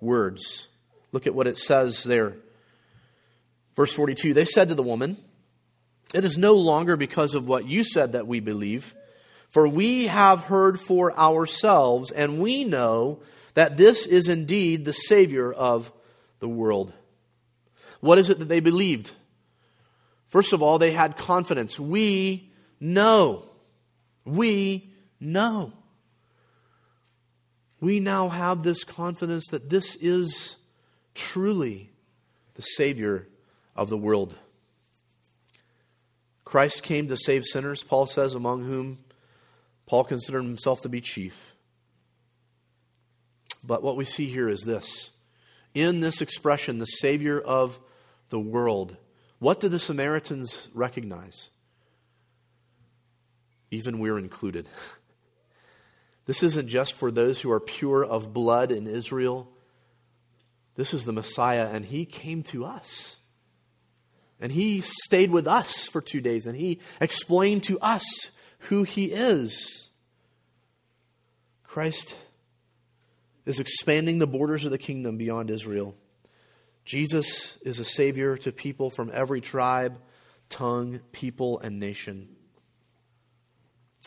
words. 0.00 0.68
Look 1.12 1.26
at 1.26 1.34
what 1.34 1.46
it 1.46 1.58
says 1.58 2.04
there. 2.04 2.34
Verse 3.74 3.92
42 3.92 4.34
They 4.34 4.44
said 4.44 4.68
to 4.68 4.74
the 4.74 4.82
woman, 4.82 5.16
It 6.14 6.24
is 6.24 6.38
no 6.38 6.54
longer 6.54 6.96
because 6.96 7.34
of 7.34 7.46
what 7.46 7.66
you 7.66 7.84
said 7.84 8.12
that 8.12 8.26
we 8.26 8.40
believe, 8.40 8.94
for 9.48 9.66
we 9.66 10.06
have 10.06 10.40
heard 10.40 10.80
for 10.80 11.16
ourselves, 11.18 12.10
and 12.10 12.40
we 12.40 12.64
know 12.64 13.20
that 13.54 13.76
this 13.76 14.06
is 14.06 14.28
indeed 14.28 14.84
the 14.84 14.92
Savior 14.92 15.52
of 15.52 15.92
the 16.42 16.48
world. 16.48 16.92
What 18.00 18.18
is 18.18 18.28
it 18.28 18.38
that 18.40 18.48
they 18.48 18.60
believed? 18.60 19.12
First 20.26 20.52
of 20.52 20.62
all, 20.62 20.78
they 20.78 20.90
had 20.90 21.16
confidence. 21.16 21.80
We 21.80 22.50
know. 22.80 23.44
We 24.26 24.92
know. 25.20 25.72
We 27.80 28.00
now 28.00 28.28
have 28.28 28.62
this 28.62 28.84
confidence 28.84 29.46
that 29.48 29.70
this 29.70 29.96
is 29.96 30.56
truly 31.14 31.90
the 32.54 32.62
Savior 32.62 33.28
of 33.76 33.88
the 33.88 33.96
world. 33.96 34.34
Christ 36.44 36.82
came 36.82 37.06
to 37.08 37.16
save 37.16 37.44
sinners, 37.44 37.82
Paul 37.82 38.06
says, 38.06 38.34
among 38.34 38.64
whom 38.64 38.98
Paul 39.86 40.04
considered 40.04 40.42
himself 40.42 40.80
to 40.82 40.88
be 40.88 41.00
chief. 41.00 41.54
But 43.64 43.82
what 43.82 43.96
we 43.96 44.04
see 44.04 44.26
here 44.26 44.48
is 44.48 44.62
this. 44.62 45.12
In 45.74 46.00
this 46.00 46.20
expression, 46.20 46.78
the 46.78 46.84
Savior 46.86 47.40
of 47.40 47.80
the 48.28 48.40
world, 48.40 48.96
what 49.38 49.60
do 49.60 49.68
the 49.68 49.78
Samaritans 49.78 50.68
recognize? 50.74 51.50
Even 53.70 53.98
we're 53.98 54.18
included. 54.18 54.68
This 56.24 56.42
isn't 56.44 56.68
just 56.68 56.94
for 56.94 57.10
those 57.10 57.40
who 57.40 57.50
are 57.50 57.60
pure 57.60 58.04
of 58.04 58.32
blood 58.32 58.70
in 58.70 58.86
Israel. 58.86 59.48
This 60.76 60.94
is 60.94 61.04
the 61.04 61.12
Messiah, 61.12 61.68
and 61.72 61.84
he 61.84 62.04
came 62.04 62.42
to 62.44 62.64
us. 62.64 63.18
And 64.40 64.52
he 64.52 64.80
stayed 64.80 65.30
with 65.30 65.46
us 65.46 65.88
for 65.88 66.00
two 66.00 66.20
days, 66.20 66.46
and 66.46 66.56
he 66.56 66.80
explained 67.00 67.64
to 67.64 67.78
us 67.80 68.30
who 68.60 68.84
he 68.84 69.06
is. 69.06 69.88
Christ 71.64 72.14
is 73.44 73.60
expanding 73.60 74.18
the 74.18 74.26
borders 74.26 74.64
of 74.64 74.70
the 74.70 74.78
kingdom 74.78 75.16
beyond 75.16 75.50
Israel. 75.50 75.94
Jesus 76.84 77.58
is 77.62 77.78
a 77.78 77.84
Savior 77.84 78.36
to 78.38 78.52
people 78.52 78.90
from 78.90 79.10
every 79.12 79.40
tribe, 79.40 79.98
tongue, 80.48 81.00
people, 81.12 81.58
and 81.60 81.78
nation. 81.78 82.28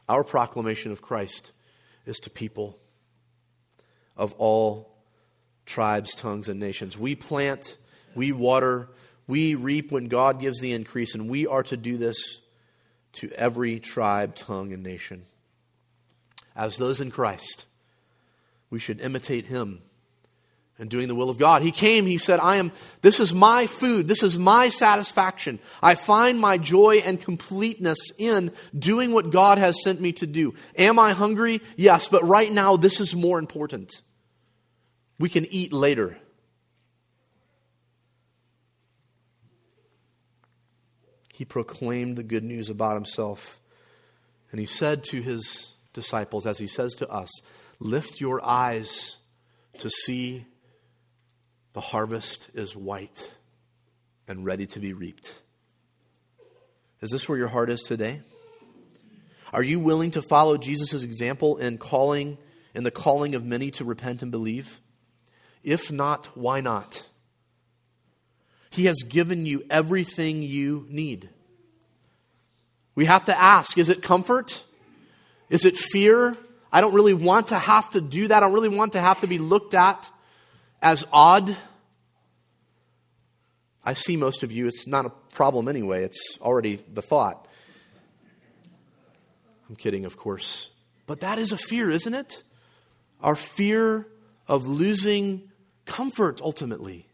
Our 0.08 0.24
proclamation 0.24 0.92
of 0.92 1.02
Christ 1.02 1.52
is 2.06 2.18
to 2.20 2.30
people 2.30 2.78
of 4.16 4.34
all 4.38 4.96
tribes, 5.66 6.14
tongues, 6.14 6.48
and 6.48 6.60
nations. 6.60 6.98
We 6.98 7.16
plant, 7.16 7.78
we 8.14 8.32
water, 8.32 8.90
we 9.28 9.56
reap 9.56 9.92
when 9.92 10.08
God 10.08 10.40
gives 10.40 10.60
the 10.60 10.74
increase, 10.74 11.16
and 11.16 11.30
we 11.30 11.48
are 11.48 11.64
to 11.64 11.78
do 11.78 11.98
this 11.98 12.42
to 13.14 13.32
every 13.32 13.80
tribe, 13.80 14.36
tongue, 14.36 14.74
and 14.74 14.84
nation. 14.84 15.26
As 16.56 16.78
those 16.78 17.02
in 17.02 17.12
Christ, 17.12 17.66
we 18.70 18.80
should 18.80 19.02
imitate 19.02 19.46
Him 19.46 19.82
and 20.78 20.90
doing 20.90 21.08
the 21.08 21.16
will 21.16 21.30
of 21.30 21.38
God. 21.38 21.62
He 21.62 21.72
came, 21.72 22.06
he 22.06 22.18
said, 22.18 22.40
I 22.40 22.58
am, 22.58 22.72
this 23.02 23.20
is 23.20 23.34
my 23.34 23.66
food, 23.66 24.08
this 24.08 24.24
is 24.24 24.38
my 24.38 24.70
satisfaction. 24.70 25.60
I 25.82 25.96
find 25.96 26.40
my 26.40 26.58
joy 26.58 26.98
and 27.06 27.20
completeness 27.20 28.00
in 28.18 28.52
doing 28.78 29.12
what 29.12 29.32
God 29.32 29.58
has 29.58 29.82
sent 29.84 30.02
me 30.02 30.12
to 30.14 30.28
do. 30.28 30.54
Am 30.78 31.00
I 31.00 31.14
hungry? 31.14 31.62
Yes, 31.78 32.08
but 32.08 32.28
right 32.28 32.52
now 32.52 32.76
this 32.76 33.00
is 33.00 33.16
more 33.16 33.40
important. 33.40 34.02
We 35.18 35.30
can 35.30 35.46
eat 35.46 35.72
later. 35.72 36.18
He 41.34 41.46
proclaimed 41.46 42.18
the 42.18 42.24
good 42.24 42.44
news 42.44 42.70
about 42.70 42.96
himself. 42.96 43.60
And 44.52 44.60
he 44.60 44.66
said 44.66 45.04
to 45.06 45.22
his 45.22 45.74
disciples, 45.94 46.46
as 46.46 46.58
he 46.58 46.68
says 46.68 46.94
to 46.96 47.10
us, 47.10 47.30
Lift 47.80 48.22
your 48.22 48.44
eyes 48.44 49.18
to 49.80 49.90
see 49.90 50.46
the 51.74 51.82
harvest 51.82 52.50
is 52.54 52.76
white 52.76 53.34
and 54.28 54.46
ready 54.46 54.66
to 54.68 54.80
be 54.80 54.94
reaped. 54.94 55.42
Is 57.02 57.12
this 57.12 57.28
where 57.28 57.38
your 57.38 57.50
heart 57.50 57.70
is 57.70 57.82
today? 57.82 58.22
Are 59.52 59.64
you 59.64 59.80
willing 59.80 60.12
to 60.12 60.22
follow 60.22 60.58
Jesus' 60.58 61.04
example 61.04 61.58
in 61.58 61.78
calling 61.78 62.38
in 62.74 62.84
the 62.84 62.92
calling 62.92 63.36
of 63.36 63.46
many 63.46 63.72
to 63.72 63.86
repent 63.86 64.22
and 64.22 64.32
believe? 64.32 64.80
If 65.64 65.92
not, 65.92 66.38
why 66.38 66.62
not? 66.62 67.08
He 68.70 68.86
has 68.86 69.04
given 69.04 69.46
you 69.46 69.64
everything 69.70 70.44
you 70.44 70.86
need. 70.90 71.30
We 72.96 73.06
have 73.06 73.26
to 73.26 73.38
ask 73.38 73.78
is 73.78 73.90
it 73.90 74.02
comfort? 74.02 74.64
Is 75.50 75.66
it 75.66 75.78
fear? 75.78 76.38
I 76.76 76.82
don't 76.82 76.94
really 76.94 77.14
want 77.14 77.48
to 77.48 77.58
have 77.58 77.90
to 77.92 78.02
do 78.02 78.28
that. 78.28 78.36
I 78.36 78.40
don't 78.42 78.52
really 78.52 78.68
want 78.68 78.94
to 78.94 79.00
have 79.00 79.22
to 79.22 79.28
be 79.28 79.38
looked 79.38 79.74
at 79.74 80.12
as 80.82 81.08
odd. 81.10 81.56
I 83.82 83.94
see 83.94 84.18
most 84.18 84.44
of 84.44 84.52
you, 84.52 84.68
it's 84.68 84.86
not 84.86 85.06
a 85.06 85.10
problem 85.10 85.70
anyway, 85.70 86.04
it's 86.04 86.38
already 86.42 86.76
the 86.76 87.02
thought. 87.02 87.48
I'm 89.70 89.78
kidding, 89.78 90.04
of 90.04 90.18
course. 90.18 90.70
But 91.08 91.22
that 91.22 91.40
is 91.40 91.54
a 91.54 91.58
fear, 91.58 91.90
isn't 91.90 92.14
it? 92.14 92.44
Our 93.22 93.36
fear 93.36 94.06
of 94.46 94.68
losing 94.68 95.50
comfort 95.86 96.42
ultimately. 96.42 97.08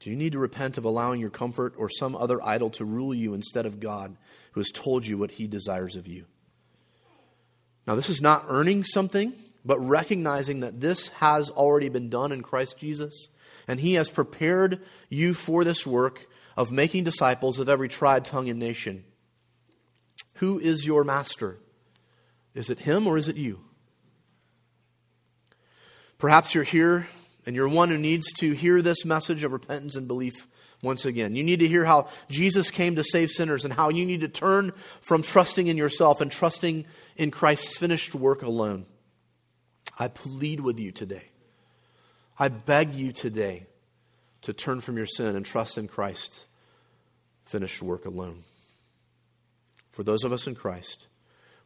Do 0.00 0.10
you 0.10 0.16
need 0.16 0.32
to 0.32 0.38
repent 0.38 0.78
of 0.78 0.84
allowing 0.84 1.20
your 1.20 1.30
comfort 1.30 1.74
or 1.76 1.88
some 1.88 2.14
other 2.14 2.44
idol 2.44 2.70
to 2.70 2.84
rule 2.84 3.14
you 3.14 3.34
instead 3.34 3.66
of 3.66 3.80
God 3.80 4.16
who 4.52 4.60
has 4.60 4.70
told 4.70 5.06
you 5.06 5.18
what 5.18 5.32
he 5.32 5.46
desires 5.46 5.96
of 5.96 6.06
you? 6.06 6.26
Now, 7.86 7.94
this 7.94 8.10
is 8.10 8.20
not 8.20 8.44
earning 8.48 8.84
something 8.84 9.32
but 9.64 9.78
recognizing 9.86 10.60
that 10.60 10.80
this 10.80 11.08
has 11.08 11.50
already 11.50 11.90
been 11.90 12.08
done 12.08 12.32
in 12.32 12.42
Christ 12.42 12.78
Jesus, 12.78 13.28
and 13.68 13.78
He 13.78 13.94
has 13.94 14.08
prepared 14.08 14.80
you 15.10 15.34
for 15.34 15.62
this 15.62 15.86
work 15.86 16.26
of 16.56 16.72
making 16.72 17.04
disciples 17.04 17.58
of 17.58 17.68
every 17.68 17.88
tribe, 17.88 18.24
tongue, 18.24 18.48
and 18.48 18.58
nation. 18.58 19.04
Who 20.36 20.58
is 20.58 20.86
your 20.86 21.04
master? 21.04 21.58
Is 22.54 22.70
it 22.70 22.78
Him 22.78 23.06
or 23.06 23.18
is 23.18 23.28
it 23.28 23.36
you? 23.36 23.60
Perhaps 26.16 26.54
you're 26.54 26.64
here 26.64 27.06
and 27.48 27.56
you're 27.56 27.66
one 27.66 27.88
who 27.88 27.96
needs 27.96 28.30
to 28.34 28.52
hear 28.52 28.82
this 28.82 29.06
message 29.06 29.42
of 29.42 29.52
repentance 29.52 29.96
and 29.96 30.06
belief 30.06 30.46
once 30.82 31.06
again. 31.06 31.34
You 31.34 31.42
need 31.42 31.60
to 31.60 31.66
hear 31.66 31.82
how 31.82 32.08
Jesus 32.28 32.70
came 32.70 32.96
to 32.96 33.02
save 33.02 33.30
sinners 33.30 33.64
and 33.64 33.72
how 33.72 33.88
you 33.88 34.04
need 34.04 34.20
to 34.20 34.28
turn 34.28 34.72
from 35.00 35.22
trusting 35.22 35.66
in 35.66 35.78
yourself 35.78 36.20
and 36.20 36.30
trusting 36.30 36.84
in 37.16 37.30
Christ's 37.30 37.78
finished 37.78 38.14
work 38.14 38.42
alone. 38.42 38.84
I 39.98 40.08
plead 40.08 40.60
with 40.60 40.78
you 40.78 40.92
today. 40.92 41.24
I 42.38 42.48
beg 42.48 42.94
you 42.94 43.12
today 43.12 43.64
to 44.42 44.52
turn 44.52 44.82
from 44.82 44.98
your 44.98 45.06
sin 45.06 45.34
and 45.34 45.46
trust 45.46 45.78
in 45.78 45.88
Christ's 45.88 46.44
finished 47.46 47.80
work 47.80 48.04
alone. 48.04 48.44
For 49.90 50.02
those 50.02 50.24
of 50.24 50.34
us 50.34 50.46
in 50.46 50.54
Christ, 50.54 51.06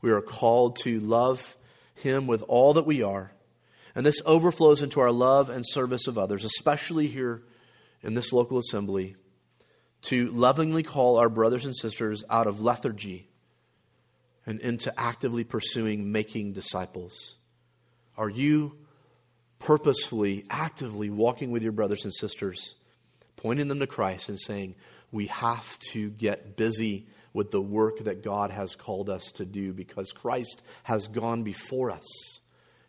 we 0.01 0.13
are 0.13 0.23
called 0.23 0.77
to 0.83 1.01
love 1.01 1.57
Him 1.97 2.29
with 2.29 2.45
all 2.47 2.75
that 2.75 2.87
we 2.87 3.03
are. 3.03 3.33
And 3.95 4.07
this 4.07 4.23
overflows 4.25 4.83
into 4.83 5.01
our 5.01 5.13
love 5.13 5.51
and 5.51 5.67
service 5.67 6.07
of 6.07 6.19
others, 6.19 6.45
especially 6.45 7.09
here 7.09 7.43
in 8.03 8.15
this 8.15 8.33
local 8.33 8.59
assembly, 8.59 9.17
to 10.03 10.29
lovingly 10.31 10.83
call 10.83 11.19
our 11.19 11.29
brothers 11.29 11.65
and 11.65 11.77
sisters 11.77 12.25
out 12.29 12.47
of 12.47 12.61
lethargy 12.61 13.29
and 14.47 14.61
into 14.61 14.93
actively 14.99 15.45
pursuing 15.45 16.11
making 16.11 16.53
disciples. 16.53 17.37
Are 18.17 18.29
you 18.29 18.77
purposefully, 19.59 20.45
actively 20.51 21.09
walking 21.11 21.53
with 21.53 21.63
your 21.63 21.73
brothers 21.73 22.05
and 22.05 22.13
sisters, 22.13 22.75
pointing 23.37 23.69
them 23.69 23.79
to 23.79 23.87
Christ 23.87 24.29
and 24.29 24.41
saying, 24.41 24.75
we 25.13 25.27
have 25.27 25.79
to 25.91 26.11
get 26.11 26.57
busy 26.57 27.07
with 27.33 27.51
the 27.51 27.61
work 27.61 28.01
that 28.05 28.23
God 28.23 28.51
has 28.51 28.75
called 28.75 29.09
us 29.09 29.31
to 29.37 29.45
do 29.45 29.73
because 29.73 30.13
Christ 30.13 30.63
has 30.83 31.07
gone 31.07 31.45
before 31.45 31.91
us. 31.91 32.41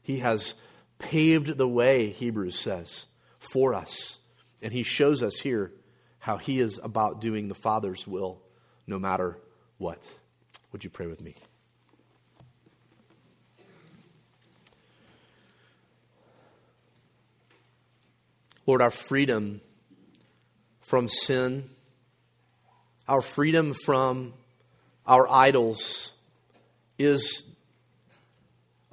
He 0.02 0.20
has 0.20 0.56
paved 1.00 1.58
the 1.58 1.68
way, 1.68 2.10
Hebrews 2.10 2.58
says, 2.58 3.06
for 3.40 3.74
us. 3.74 4.20
And 4.62 4.72
He 4.72 4.84
shows 4.84 5.22
us 5.24 5.38
here 5.38 5.72
how 6.20 6.38
He 6.38 6.60
is 6.60 6.80
about 6.82 7.22
doing 7.22 7.48
the 7.48 7.56
Father's 7.56 8.08
will 8.08 8.42
no 8.88 9.00
matter 9.00 9.38
what. 9.78 10.00
Would 10.72 10.84
you 10.84 10.90
pray 10.90 11.08
with 11.08 11.22
me? 11.22 11.36
Lord, 18.66 18.82
our 18.82 18.92
freedom 18.92 19.60
from 20.82 21.10
sin, 21.10 21.70
our 23.10 23.22
freedom 23.22 23.74
from 23.74 24.34
our 25.06 25.28
idols 25.30 26.14
is 26.98 27.44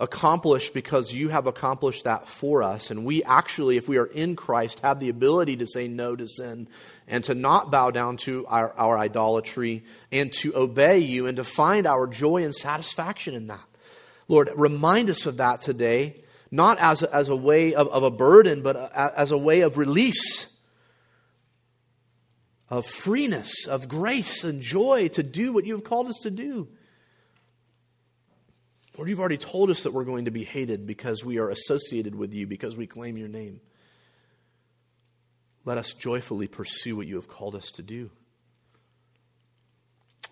accomplished 0.00 0.72
because 0.72 1.12
you 1.12 1.28
have 1.28 1.46
accomplished 1.46 2.04
that 2.04 2.26
for 2.26 2.62
us. 2.62 2.90
And 2.90 3.04
we 3.04 3.22
actually, 3.22 3.76
if 3.76 3.86
we 3.86 3.98
are 3.98 4.06
in 4.06 4.34
Christ, 4.34 4.80
have 4.80 4.98
the 4.98 5.10
ability 5.10 5.56
to 5.56 5.66
say 5.66 5.86
no 5.86 6.16
to 6.16 6.26
sin 6.26 6.68
and 7.06 7.22
to 7.24 7.34
not 7.34 7.70
bow 7.70 7.90
down 7.90 8.16
to 8.18 8.46
our, 8.46 8.72
our 8.72 8.98
idolatry 8.98 9.84
and 10.10 10.32
to 10.40 10.56
obey 10.56 10.98
you 10.98 11.26
and 11.26 11.36
to 11.36 11.44
find 11.44 11.86
our 11.86 12.06
joy 12.06 12.42
and 12.44 12.54
satisfaction 12.54 13.34
in 13.34 13.48
that. 13.48 13.60
Lord, 14.26 14.50
remind 14.56 15.10
us 15.10 15.26
of 15.26 15.36
that 15.36 15.60
today 15.60 16.22
not 16.50 16.78
as 16.78 17.02
a, 17.02 17.14
as 17.14 17.28
a 17.28 17.36
way 17.36 17.74
of, 17.74 17.88
of 17.88 18.02
a 18.02 18.10
burden, 18.10 18.62
but 18.62 18.76
a, 18.76 19.12
as 19.16 19.30
a 19.30 19.38
way 19.38 19.60
of 19.60 19.76
release, 19.76 20.50
of 22.68 22.86
freeness, 22.86 23.66
of 23.66 23.86
grace 23.86 24.44
and 24.44 24.62
joy 24.62 25.08
to 25.08 25.22
do 25.22 25.52
what 25.52 25.66
you 25.66 25.74
have 25.74 25.84
called 25.84 26.08
us 26.08 26.18
to 26.22 26.30
do. 26.30 26.68
Lord, 28.96 29.08
you've 29.08 29.20
already 29.20 29.36
told 29.36 29.70
us 29.70 29.84
that 29.84 29.92
we're 29.92 30.04
going 30.04 30.24
to 30.26 30.30
be 30.30 30.44
hated 30.44 30.86
because 30.86 31.24
we 31.24 31.38
are 31.38 31.48
associated 31.48 32.14
with 32.14 32.34
you, 32.34 32.46
because 32.46 32.76
we 32.76 32.86
claim 32.86 33.16
your 33.16 33.28
name. 33.28 33.60
Let 35.64 35.78
us 35.78 35.92
joyfully 35.92 36.48
pursue 36.48 36.96
what 36.96 37.06
you 37.06 37.16
have 37.16 37.28
called 37.28 37.54
us 37.54 37.70
to 37.72 37.82
do. 37.82 38.10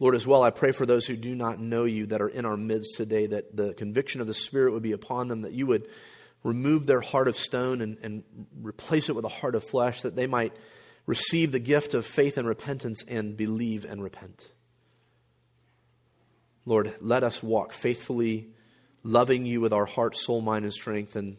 Lord, 0.00 0.14
as 0.14 0.26
well, 0.26 0.42
I 0.42 0.50
pray 0.50 0.72
for 0.72 0.86
those 0.86 1.06
who 1.06 1.16
do 1.16 1.34
not 1.34 1.58
know 1.58 1.84
you 1.84 2.06
that 2.06 2.20
are 2.20 2.28
in 2.28 2.44
our 2.44 2.56
midst 2.56 2.96
today, 2.96 3.26
that 3.26 3.56
the 3.56 3.74
conviction 3.74 4.20
of 4.20 4.26
the 4.26 4.34
Spirit 4.34 4.72
would 4.72 4.82
be 4.82 4.92
upon 4.92 5.28
them, 5.28 5.40
that 5.40 5.52
you 5.52 5.66
would 5.66 5.88
remove 6.44 6.86
their 6.86 7.00
heart 7.00 7.26
of 7.26 7.36
stone 7.36 7.80
and, 7.80 7.98
and 8.02 8.22
replace 8.62 9.08
it 9.08 9.16
with 9.16 9.24
a 9.24 9.30
heart 9.30 9.56
of 9.56 9.64
flesh, 9.64 10.02
that 10.02 10.14
they 10.14 10.26
might 10.26 10.52
receive 11.06 11.50
the 11.52 11.58
gift 11.58 11.94
of 11.94 12.06
faith 12.06 12.38
and 12.38 12.46
repentance 12.46 13.02
and 13.08 13.36
believe 13.36 13.84
and 13.84 14.02
repent. 14.02 14.50
Lord, 16.68 16.94
let 17.00 17.24
us 17.24 17.42
walk 17.42 17.72
faithfully, 17.72 18.50
loving 19.02 19.46
you 19.46 19.62
with 19.62 19.72
our 19.72 19.86
heart, 19.86 20.18
soul, 20.18 20.42
mind, 20.42 20.66
and 20.66 20.72
strength, 20.72 21.16
and 21.16 21.38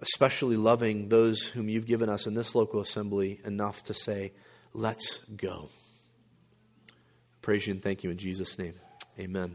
especially 0.00 0.56
loving 0.56 1.08
those 1.08 1.46
whom 1.46 1.68
you've 1.68 1.86
given 1.86 2.08
us 2.08 2.26
in 2.26 2.34
this 2.34 2.56
local 2.56 2.80
assembly 2.80 3.40
enough 3.44 3.84
to 3.84 3.94
say, 3.94 4.32
Let's 4.74 5.18
go. 5.36 5.70
Praise 7.40 7.68
you 7.68 7.74
and 7.74 7.82
thank 7.82 8.02
you 8.02 8.10
in 8.10 8.18
Jesus' 8.18 8.58
name. 8.58 8.74
Amen. 9.16 9.54